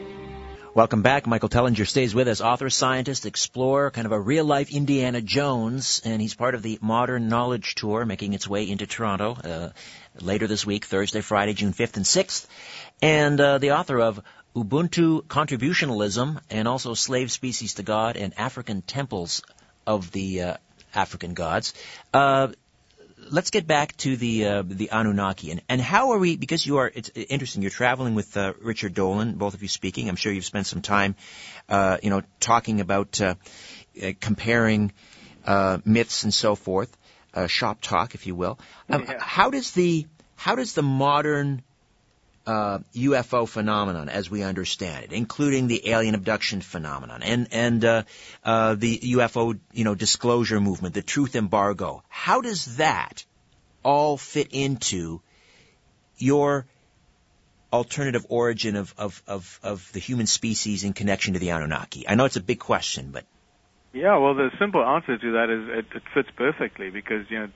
[0.74, 1.28] Welcome back.
[1.28, 6.02] Michael Tellinger stays with us, author, scientist, explorer, kind of a real life Indiana Jones,
[6.04, 9.68] and he's part of the Modern Knowledge Tour making its way into Toronto uh,
[10.20, 12.48] later this week, Thursday, Friday, June 5th and 6th,
[13.00, 14.20] and uh, the author of
[14.56, 19.42] Ubuntu Contributionalism and also Slave Species to God and African Temples
[19.88, 20.56] of the uh,
[20.94, 21.72] African Gods.
[22.12, 22.48] Uh,
[23.30, 26.36] let's get back to the uh, the Anunnaki and, and how are we?
[26.36, 27.62] Because you are it's interesting.
[27.62, 30.08] You're traveling with uh, Richard Dolan, both of you speaking.
[30.08, 31.16] I'm sure you've spent some time,
[31.70, 33.34] uh, you know, talking about uh,
[34.02, 34.92] uh, comparing
[35.46, 36.94] uh, myths and so forth.
[37.46, 38.58] shop talk, if you will.
[38.90, 39.18] Um, yeah.
[39.18, 41.62] How does the how does the modern
[42.48, 48.02] uh, UFO phenomenon as we understand it, including the alien abduction phenomenon and and uh,
[48.42, 52.02] uh, the UFO you know disclosure movement, the truth embargo.
[52.08, 53.24] How does that
[53.84, 55.20] all fit into
[56.16, 56.66] your
[57.70, 62.08] alternative origin of, of, of, of the human species in connection to the Anunnaki?
[62.08, 63.24] I know it's a big question, but
[63.92, 67.48] yeah, well, the simple answer to that is it, it fits perfectly because you know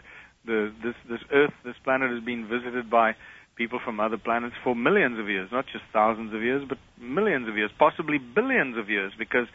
[0.44, 3.14] the this this Earth, this planet has been visited by
[3.62, 7.48] people from other planets for millions of years, not just thousands of years, but millions
[7.48, 9.46] of years, possibly billions of years, because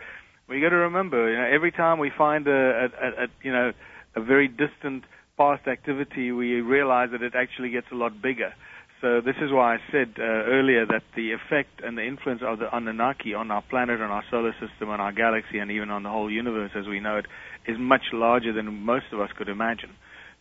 [0.47, 3.73] we got to remember, you know, every time we find a, a, a you know
[4.15, 5.03] a very distant
[5.37, 8.53] past activity, we realize that it actually gets a lot bigger.
[9.01, 10.23] So this is why I said uh,
[10.57, 14.23] earlier that the effect and the influence of the Anunnaki on our planet, on our
[14.31, 17.27] solar system, on our galaxy, and even on the whole universe as we know it,
[17.67, 19.91] is much larger than most of us could imagine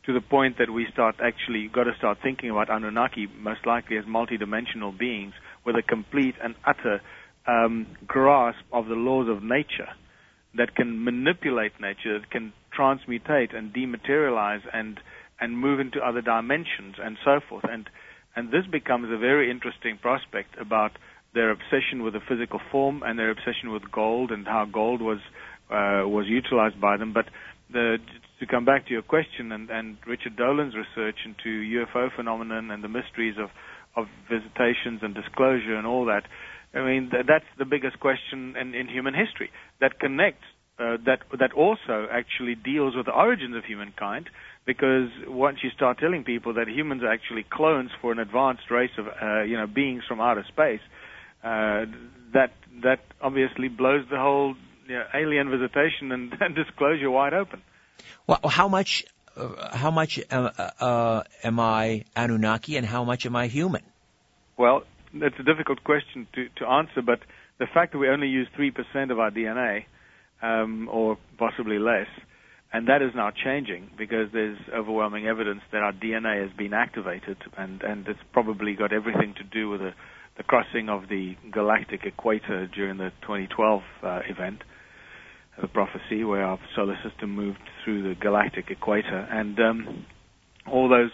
[0.07, 3.99] to the point that we start actually got to start thinking about Anunnaki most likely
[3.99, 5.35] as multidimensional beings
[5.65, 7.03] with a complete and utter
[7.47, 9.89] um, grasp of the laws of nature
[10.55, 15.01] that can manipulate nature, that can transmutate and dematerialize and
[15.39, 17.65] and move into other dimensions and so forth.
[17.69, 17.91] And
[18.37, 20.93] and this becomes a very interesting prospect about
[21.35, 25.19] their obsession with the physical form and their obsession with gold and how gold was
[25.71, 27.13] uh, was utilized by them.
[27.13, 27.27] But
[27.71, 27.99] the,
[28.41, 32.85] to come back to your question and, and Richard Dolan's research into UFO phenomenon and
[32.85, 33.49] the mysteries of,
[33.97, 36.25] of visitations and disclosure and all that,
[36.75, 40.45] I mean, th- that's the biggest question in, in human history that connects,
[40.79, 44.29] uh, that, that also actually deals with the origins of humankind
[44.67, 48.91] because once you start telling people that humans are actually clones for an advanced race
[48.99, 50.81] of, uh, you know, beings from outer space,
[51.43, 51.87] uh,
[52.35, 54.55] that, that obviously blows the whole
[54.87, 57.63] you know, alien visitation and, and disclosure wide open.
[58.27, 59.05] Well, how much,
[59.37, 63.83] uh, how much uh, uh, am I Anunnaki and how much am I human?
[64.57, 64.83] Well,
[65.15, 67.21] that's a difficult question to, to answer, but
[67.59, 69.85] the fact that we only use 3% of our DNA,
[70.43, 72.09] um, or possibly less,
[72.73, 77.39] and that is now changing because there's overwhelming evidence that our DNA has been activated,
[77.57, 79.93] and, and it's probably got everything to do with the,
[80.37, 84.63] the crossing of the galactic equator during the 2012 uh, event
[85.61, 90.07] the prophecy where our solar system moved through the galactic equator, and um,
[90.67, 91.11] all those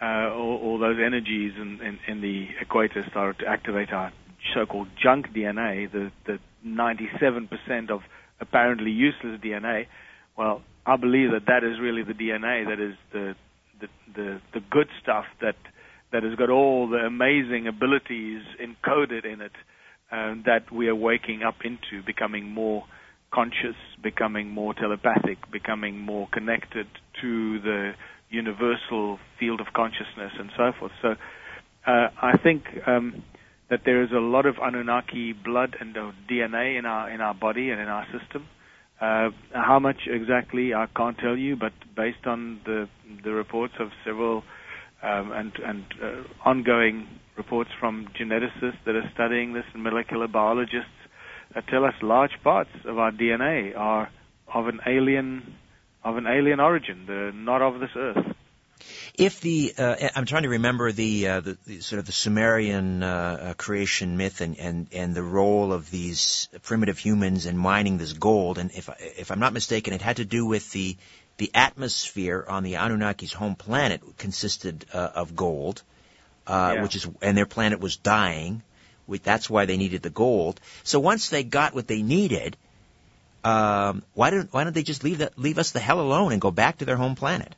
[0.00, 4.12] uh, all, all, those energies in, in, in, the equator started to activate our
[4.54, 8.02] so-called junk DNA, the, the 97% of
[8.40, 9.86] apparently useless DNA.
[10.36, 13.34] Well, I believe that that is really the DNA that is the
[13.80, 15.56] the the, the good stuff that
[16.12, 19.52] that has got all the amazing abilities encoded in it
[20.10, 22.84] um, that we are waking up into, becoming more
[23.32, 26.86] conscious, becoming more telepathic, becoming more connected
[27.20, 27.92] to the
[28.30, 30.92] universal field of consciousness and so forth.
[31.02, 31.14] So
[31.86, 33.22] uh, I think um,
[33.70, 35.94] that there is a lot of Anunnaki blood and
[36.30, 38.46] DNA in our in our body and in our system.
[39.00, 42.88] Uh, how much exactly I can't tell you, but based on the
[43.24, 44.42] the reports of several
[45.02, 47.06] um, and and uh, ongoing
[47.36, 50.97] reports from geneticists that are studying this and molecular biologists
[51.62, 54.10] tell us large parts of our DNA are
[54.52, 55.54] of an alien
[56.04, 57.04] of an alien origin.
[57.06, 58.34] They're not of this earth.
[59.14, 63.02] If the uh, I'm trying to remember the, uh, the, the, sort of the Sumerian
[63.02, 67.98] uh, uh, creation myth and, and and the role of these primitive humans in mining
[67.98, 68.88] this gold, and if
[69.18, 70.96] if I'm not mistaken, it had to do with the
[71.38, 75.82] the atmosphere on the Anunnaki's home planet consisted uh, of gold,
[76.46, 76.82] uh, yeah.
[76.82, 78.62] which is and their planet was dying,
[79.16, 80.60] that's why they needed the gold.
[80.84, 82.56] So once they got what they needed,
[83.44, 86.40] um, why don't why don't they just leave the, leave us the hell alone and
[86.40, 87.54] go back to their home planet?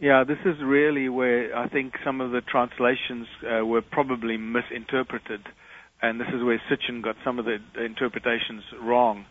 [0.00, 5.40] Yeah, this is really where I think some of the translations uh, were probably misinterpreted,
[6.00, 9.24] and this is where Sitchin got some of the interpretations wrong.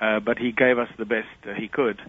[0.00, 2.00] Uh, but he gave us the best uh, he could.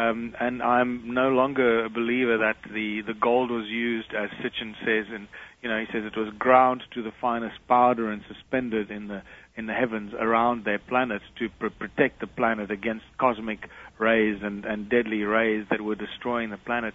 [0.00, 4.74] Um, and I'm no longer a believer that the, the gold was used, as Sitchin
[4.84, 5.28] says, and
[5.62, 9.22] you know he says it was ground to the finest powder and suspended in the
[9.56, 14.64] in the heavens around their planet to pr- protect the planet against cosmic rays and,
[14.64, 16.94] and deadly rays that were destroying the planet.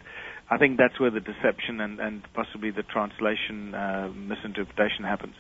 [0.50, 5.36] I think that's where the deception and, and possibly the translation uh, misinterpretation happens.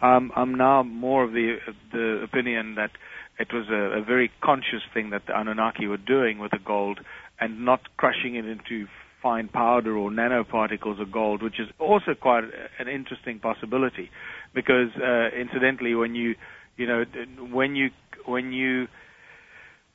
[0.00, 1.56] Um, I'm now more of the
[1.92, 2.92] the opinion that
[3.40, 7.00] it was a, a very conscious thing that the Anunnaki were doing with the gold
[7.40, 8.86] and not crushing it into
[9.22, 12.44] fine powder or nanoparticles of gold, which is also quite
[12.78, 14.10] an interesting possibility.
[14.54, 16.34] Because uh, incidentally, when you
[16.76, 17.04] you know
[17.50, 17.90] when you
[18.26, 18.88] when you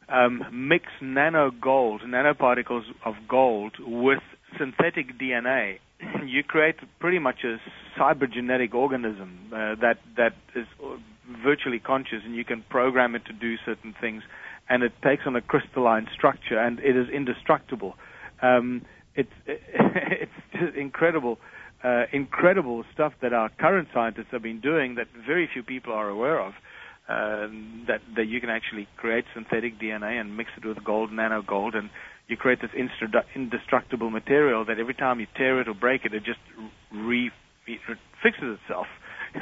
[0.09, 4.23] um, mix nano gold, nanoparticles of gold with
[4.57, 5.79] synthetic DNA,
[6.25, 7.57] you create pretty much a
[7.99, 10.65] cybergenetic organism uh, that that is
[11.43, 14.23] virtually conscious, and you can program it to do certain things,
[14.69, 17.95] and it takes on a crystalline structure, and it is indestructible.
[18.41, 18.83] Um,
[19.15, 21.39] it's it's incredible,
[21.83, 26.09] uh, incredible stuff that our current scientists have been doing that very few people are
[26.09, 26.53] aware of.
[27.07, 27.45] Uh,
[27.85, 31.75] that that you can actually create synthetic DNA and mix it with gold, nano gold,
[31.75, 31.91] and
[32.27, 32.71] you create this
[33.35, 36.39] indestructible material that every time you tear it or break it, it just
[36.91, 37.29] re,
[37.67, 37.79] it
[38.23, 38.87] fixes itself,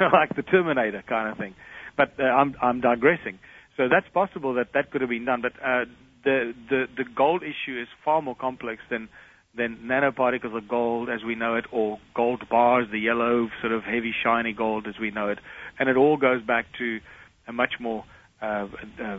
[0.12, 1.54] like the Terminator kind of thing.
[1.96, 3.38] But uh, I'm I'm digressing.
[3.76, 5.42] So that's possible that that could have been done.
[5.42, 5.84] But uh,
[6.24, 9.08] the the the gold issue is far more complex than
[9.56, 13.84] than nanoparticles of gold as we know it, or gold bars, the yellow sort of
[13.84, 15.38] heavy shiny gold as we know it,
[15.78, 16.98] and it all goes back to
[17.46, 18.04] a much more
[18.42, 18.66] uh,
[19.02, 19.18] uh,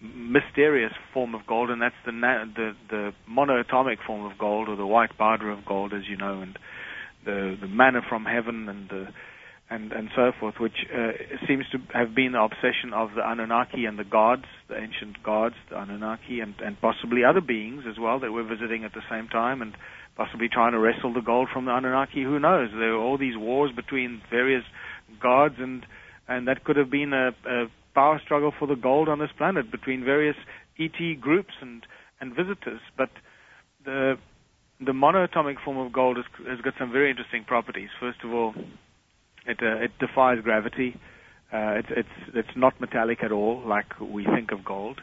[0.00, 4.76] mysterious form of gold, and that's the, na- the the monoatomic form of gold, or
[4.76, 6.58] the white powder of gold, as you know, and
[7.24, 9.06] the the manna from heaven, and the
[9.70, 11.12] and, and so forth, which uh,
[11.48, 15.54] seems to have been the obsession of the Anunnaki and the gods, the ancient gods,
[15.70, 19.26] the Anunnaki, and, and possibly other beings as well that were visiting at the same
[19.28, 19.74] time and
[20.16, 22.22] possibly trying to wrestle the gold from the Anunnaki.
[22.22, 22.70] Who knows?
[22.72, 24.64] There were all these wars between various
[25.20, 25.84] gods, and
[26.28, 29.70] and that could have been a, a power struggle for the gold on this planet
[29.70, 30.36] between various
[30.78, 31.86] ET groups and
[32.20, 32.80] and visitors.
[32.96, 33.10] But
[33.84, 34.18] the
[34.78, 37.88] the monoatomic form of gold has, has got some very interesting properties.
[38.00, 38.54] First of all,
[39.46, 40.96] it uh, it defies gravity.
[41.52, 45.00] Uh, it's it's it's not metallic at all, like we think of gold.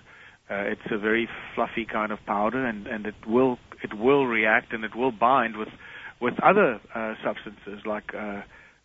[0.49, 4.73] Uh, it's a very fluffy kind of powder, and, and it will it will react
[4.73, 5.69] and it will bind with
[6.19, 8.41] with other uh, substances like uh,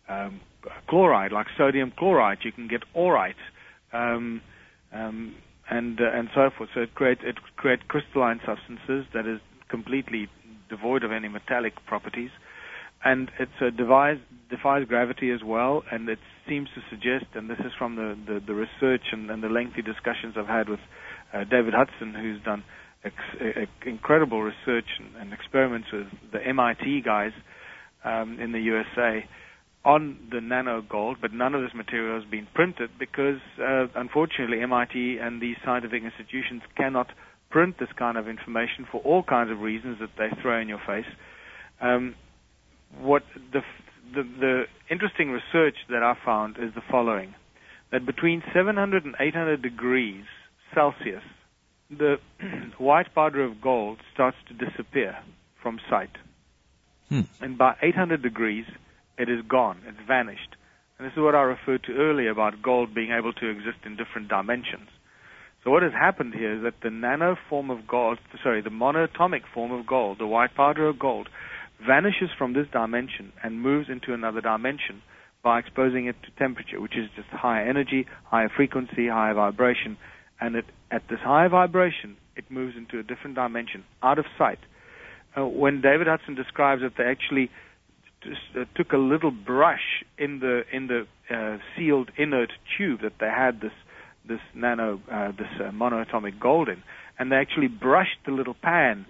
[0.07, 0.39] um,
[0.87, 2.39] chloride, like sodium chloride.
[2.43, 3.33] You can get aurite,
[3.91, 4.41] um,
[4.93, 5.35] um,
[5.69, 6.69] and uh, and so forth.
[6.73, 10.29] So it creates it creates crystalline substances that is completely
[10.69, 12.31] devoid of any metallic properties
[13.03, 14.17] and it uh, defies,
[14.49, 18.39] defies gravity as well, and it seems to suggest, and this is from the, the,
[18.45, 20.79] the research and, and, the lengthy discussions I've had with
[21.33, 22.63] uh, David Hudson, who's done
[23.03, 27.31] ex- incredible research and, and, experiments with the MIT guys
[28.03, 29.27] um, in the USA
[29.85, 34.61] on the nano gold, but none of this material has been printed because, uh, unfortunately,
[34.61, 37.07] MIT and these scientific institutions cannot
[37.49, 40.81] print this kind of information for all kinds of reasons that they throw in your
[40.85, 41.05] face.
[41.79, 42.15] Um,
[43.01, 43.61] what the,
[44.13, 47.35] the, the interesting research that I found is the following:
[47.91, 50.25] that between 700 and 800 degrees
[50.73, 51.23] Celsius,
[51.89, 52.17] the
[52.77, 55.17] white powder of gold starts to disappear
[55.61, 56.11] from sight,
[57.09, 57.21] hmm.
[57.41, 58.65] and by 800 degrees,
[59.17, 59.79] it is gone.
[59.87, 60.55] It's vanished.
[60.97, 63.97] And this is what I referred to earlier about gold being able to exist in
[63.97, 64.89] different dimensions.
[65.63, 69.41] So what has happened here is that the nano form of gold, sorry, the monoatomic
[69.53, 71.29] form of gold, the white powder of gold,
[71.85, 75.01] vanishes from this dimension and moves into another dimension
[75.43, 79.97] by exposing it to temperature, which is just higher energy, higher frequency, higher vibration.
[80.41, 84.59] And it, at this higher vibration, it moves into a different dimension, out of sight.
[85.37, 87.49] Uh, when David Hudson describes it, they actually
[88.23, 93.13] just, uh, took a little brush in the in the uh, sealed inert tube that
[93.19, 93.71] they had this
[94.27, 96.81] this nano uh, this uh, monoatomic gold in,
[97.19, 99.05] and they actually brushed the little pan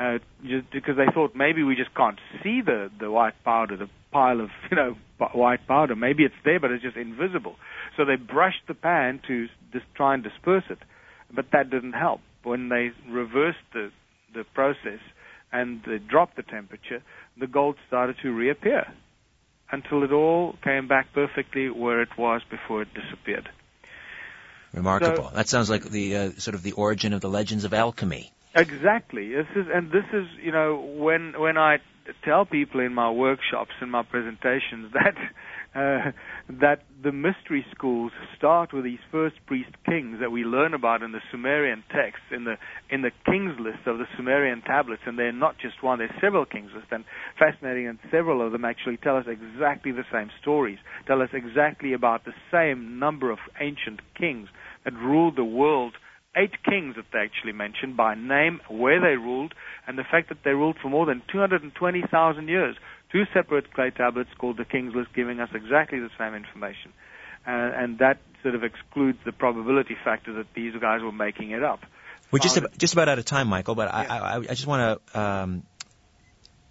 [0.00, 3.88] uh, just because they thought maybe we just can't see the the white powder, the
[4.10, 4.96] pile of you know
[5.34, 5.94] white powder.
[5.94, 7.56] Maybe it's there, but it's just invisible.
[7.96, 10.78] So they brushed the pan to just try and disperse it,
[11.30, 12.20] but that didn't help.
[12.42, 13.90] When they reversed the
[14.34, 15.00] the process
[15.52, 17.02] and they dropped the temperature,
[17.38, 18.86] the gold started to reappear
[19.70, 23.48] until it all came back perfectly where it was before it disappeared.
[24.72, 25.28] Remarkable.
[25.28, 28.32] So, that sounds like the uh, sort of the origin of the legends of alchemy.
[28.54, 29.28] Exactly.
[29.28, 31.78] This is, and this is, you know, when when I
[32.24, 35.14] tell people in my workshops and my presentations that
[35.72, 36.10] uh,
[36.60, 41.12] that the mystery schools start with these first priest kings that we learn about in
[41.12, 42.56] the Sumerian texts, in the
[42.90, 46.44] in the kings list of the Sumerian tablets, and they're not just one; there's several
[46.44, 47.04] kings lists, and
[47.38, 51.92] fascinating, and several of them actually tell us exactly the same stories, tell us exactly
[51.92, 54.48] about the same number of ancient kings
[54.84, 55.94] that ruled the world
[56.36, 59.54] eight kings that they actually mentioned by name, where they ruled,
[59.86, 62.76] and the fact that they ruled for more than 220,000 years.
[63.10, 66.92] Two separate clay tablets called the King's List giving us exactly the same information.
[67.46, 71.64] Uh, and that sort of excludes the probability factor that these guys were making it
[71.64, 71.80] up.
[72.30, 74.06] We're just about, just about out of time, Michael, but yeah.
[74.08, 75.62] I, I, I, just want to um,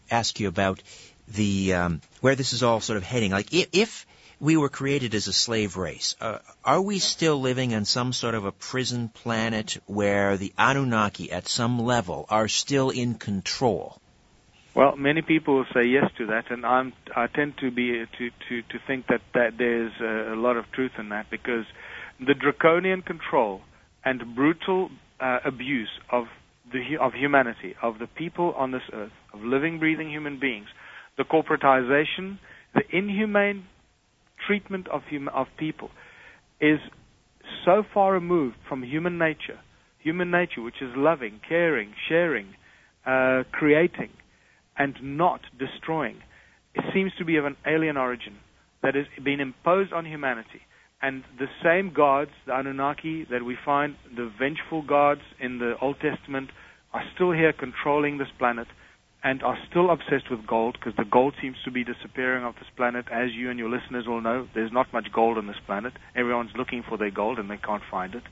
[0.09, 0.81] ask you about
[1.27, 3.31] the um, where this is all sort of heading.
[3.31, 4.05] Like, if, if
[4.39, 6.15] we were created as a slave race.
[6.21, 11.31] Uh, are we still living on some sort of a prison planet where the Anunnaki,
[11.31, 13.99] at some level, are still in control?
[14.73, 18.29] Well, many people will say yes to that, and I'm, I tend to be to,
[18.47, 21.65] to, to think that, that there's a, a lot of truth in that because
[22.19, 23.61] the draconian control
[24.05, 26.27] and brutal uh, abuse of
[26.71, 30.67] the of humanity, of the people on this earth, of living, breathing human beings,
[31.17, 32.37] the corporatization,
[32.73, 33.65] the inhumane
[34.49, 35.91] treatment of, hum- of people
[36.59, 36.79] is
[37.63, 39.59] so far removed from human nature,
[39.99, 42.47] human nature which is loving, caring, sharing,
[43.05, 44.09] uh, creating,
[44.75, 46.17] and not destroying,
[46.73, 48.37] it seems to be of an alien origin
[48.81, 50.61] that has been imposed on humanity.
[51.01, 55.97] And the same gods, the Anunnaki, that we find, the vengeful gods in the Old
[55.99, 56.49] Testament,
[56.91, 58.67] are still here controlling this planet
[59.23, 62.69] and are still obsessed with gold because the gold seems to be disappearing off this
[62.77, 63.05] planet.
[63.11, 65.93] As you and your listeners will know, there's not much gold on this planet.
[66.15, 68.23] Everyone's looking for their gold and they can't find it.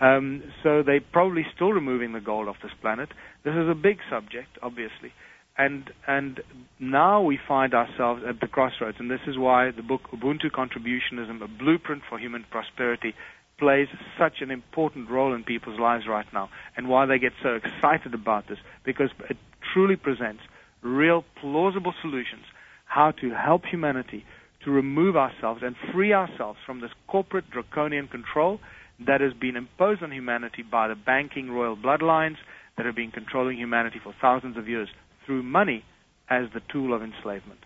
[0.00, 3.10] Um, so they're probably still removing the gold off this planet.
[3.44, 5.12] This is a big subject, obviously.
[5.58, 6.40] And, and
[6.78, 11.42] now we find ourselves at the crossroads, and this is why the book Ubuntu Contributionism,
[11.42, 13.14] a blueprint for human prosperity,
[13.58, 13.88] plays
[14.18, 18.12] such an important role in people's lives right now, and why they get so excited
[18.12, 19.38] about this, because it
[19.76, 20.40] truly presents
[20.80, 22.46] real plausible solutions
[22.86, 24.24] how to help humanity
[24.64, 28.58] to remove ourselves and free ourselves from this corporate draconian control
[29.00, 32.38] that has been imposed on humanity by the banking royal bloodlines
[32.78, 34.88] that have been controlling humanity for thousands of years
[35.26, 35.84] through money
[36.30, 37.60] as the tool of enslavement.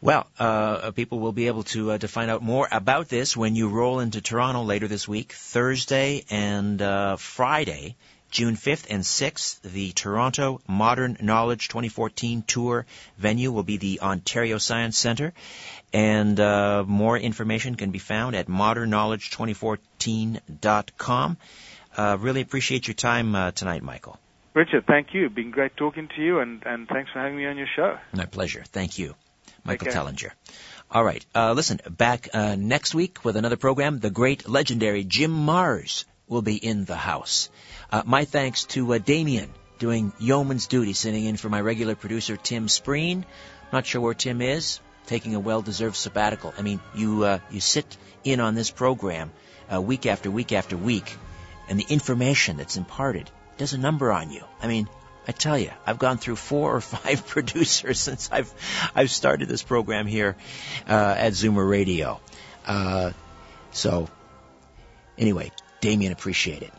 [0.00, 3.54] Well, uh, people will be able to uh, to find out more about this when
[3.54, 7.94] you roll into Toronto later this week, Thursday and uh, Friday.
[8.34, 12.84] June 5th and 6th, the Toronto Modern Knowledge 2014 tour
[13.16, 15.32] venue will be the Ontario Science Centre.
[15.92, 21.36] And uh, more information can be found at modernknowledge2014.com.
[21.96, 24.18] Uh, really appreciate your time uh, tonight, Michael.
[24.52, 25.30] Richard, thank you.
[25.30, 27.98] Been great talking to you, and, and thanks for having me on your show.
[28.12, 28.64] My pleasure.
[28.66, 29.14] Thank you.
[29.62, 30.32] Michael Tellinger.
[30.90, 31.24] All right.
[31.36, 34.00] Uh, listen, back uh, next week with another program.
[34.00, 37.50] The great legendary Jim Marrs will be in the house.
[37.90, 42.36] Uh, my thanks to uh, Damien doing yeoman's duty, sitting in for my regular producer
[42.36, 43.24] Tim Spreen.
[43.72, 46.54] Not sure where Tim is, taking a well-deserved sabbatical.
[46.56, 49.32] I mean, you uh, you sit in on this program
[49.72, 51.16] uh, week after week after week,
[51.68, 54.42] and the information that's imparted does a number on you.
[54.62, 54.88] I mean,
[55.26, 58.52] I tell you, I've gone through four or five producers since I've
[58.94, 60.36] I've started this program here
[60.88, 62.20] uh, at Zoomer Radio.
[62.66, 63.12] Uh,
[63.72, 64.08] so,
[65.18, 65.50] anyway,
[65.84, 66.72] Damien, appreciate it.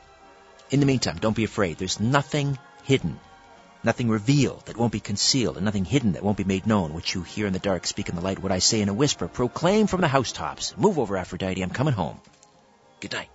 [0.72, 1.78] In the meantime, don't be afraid.
[1.78, 3.20] There's nothing hidden,
[3.84, 6.91] nothing revealed that won't be concealed, and nothing hidden that won't be made known.
[6.91, 8.39] What you hear in the dark, speak in the light.
[8.39, 10.76] What I say in a whisper, proclaim from the housetops.
[10.76, 11.62] Move over, Aphrodite.
[11.62, 12.20] I'm coming home.
[12.99, 13.30] Good night.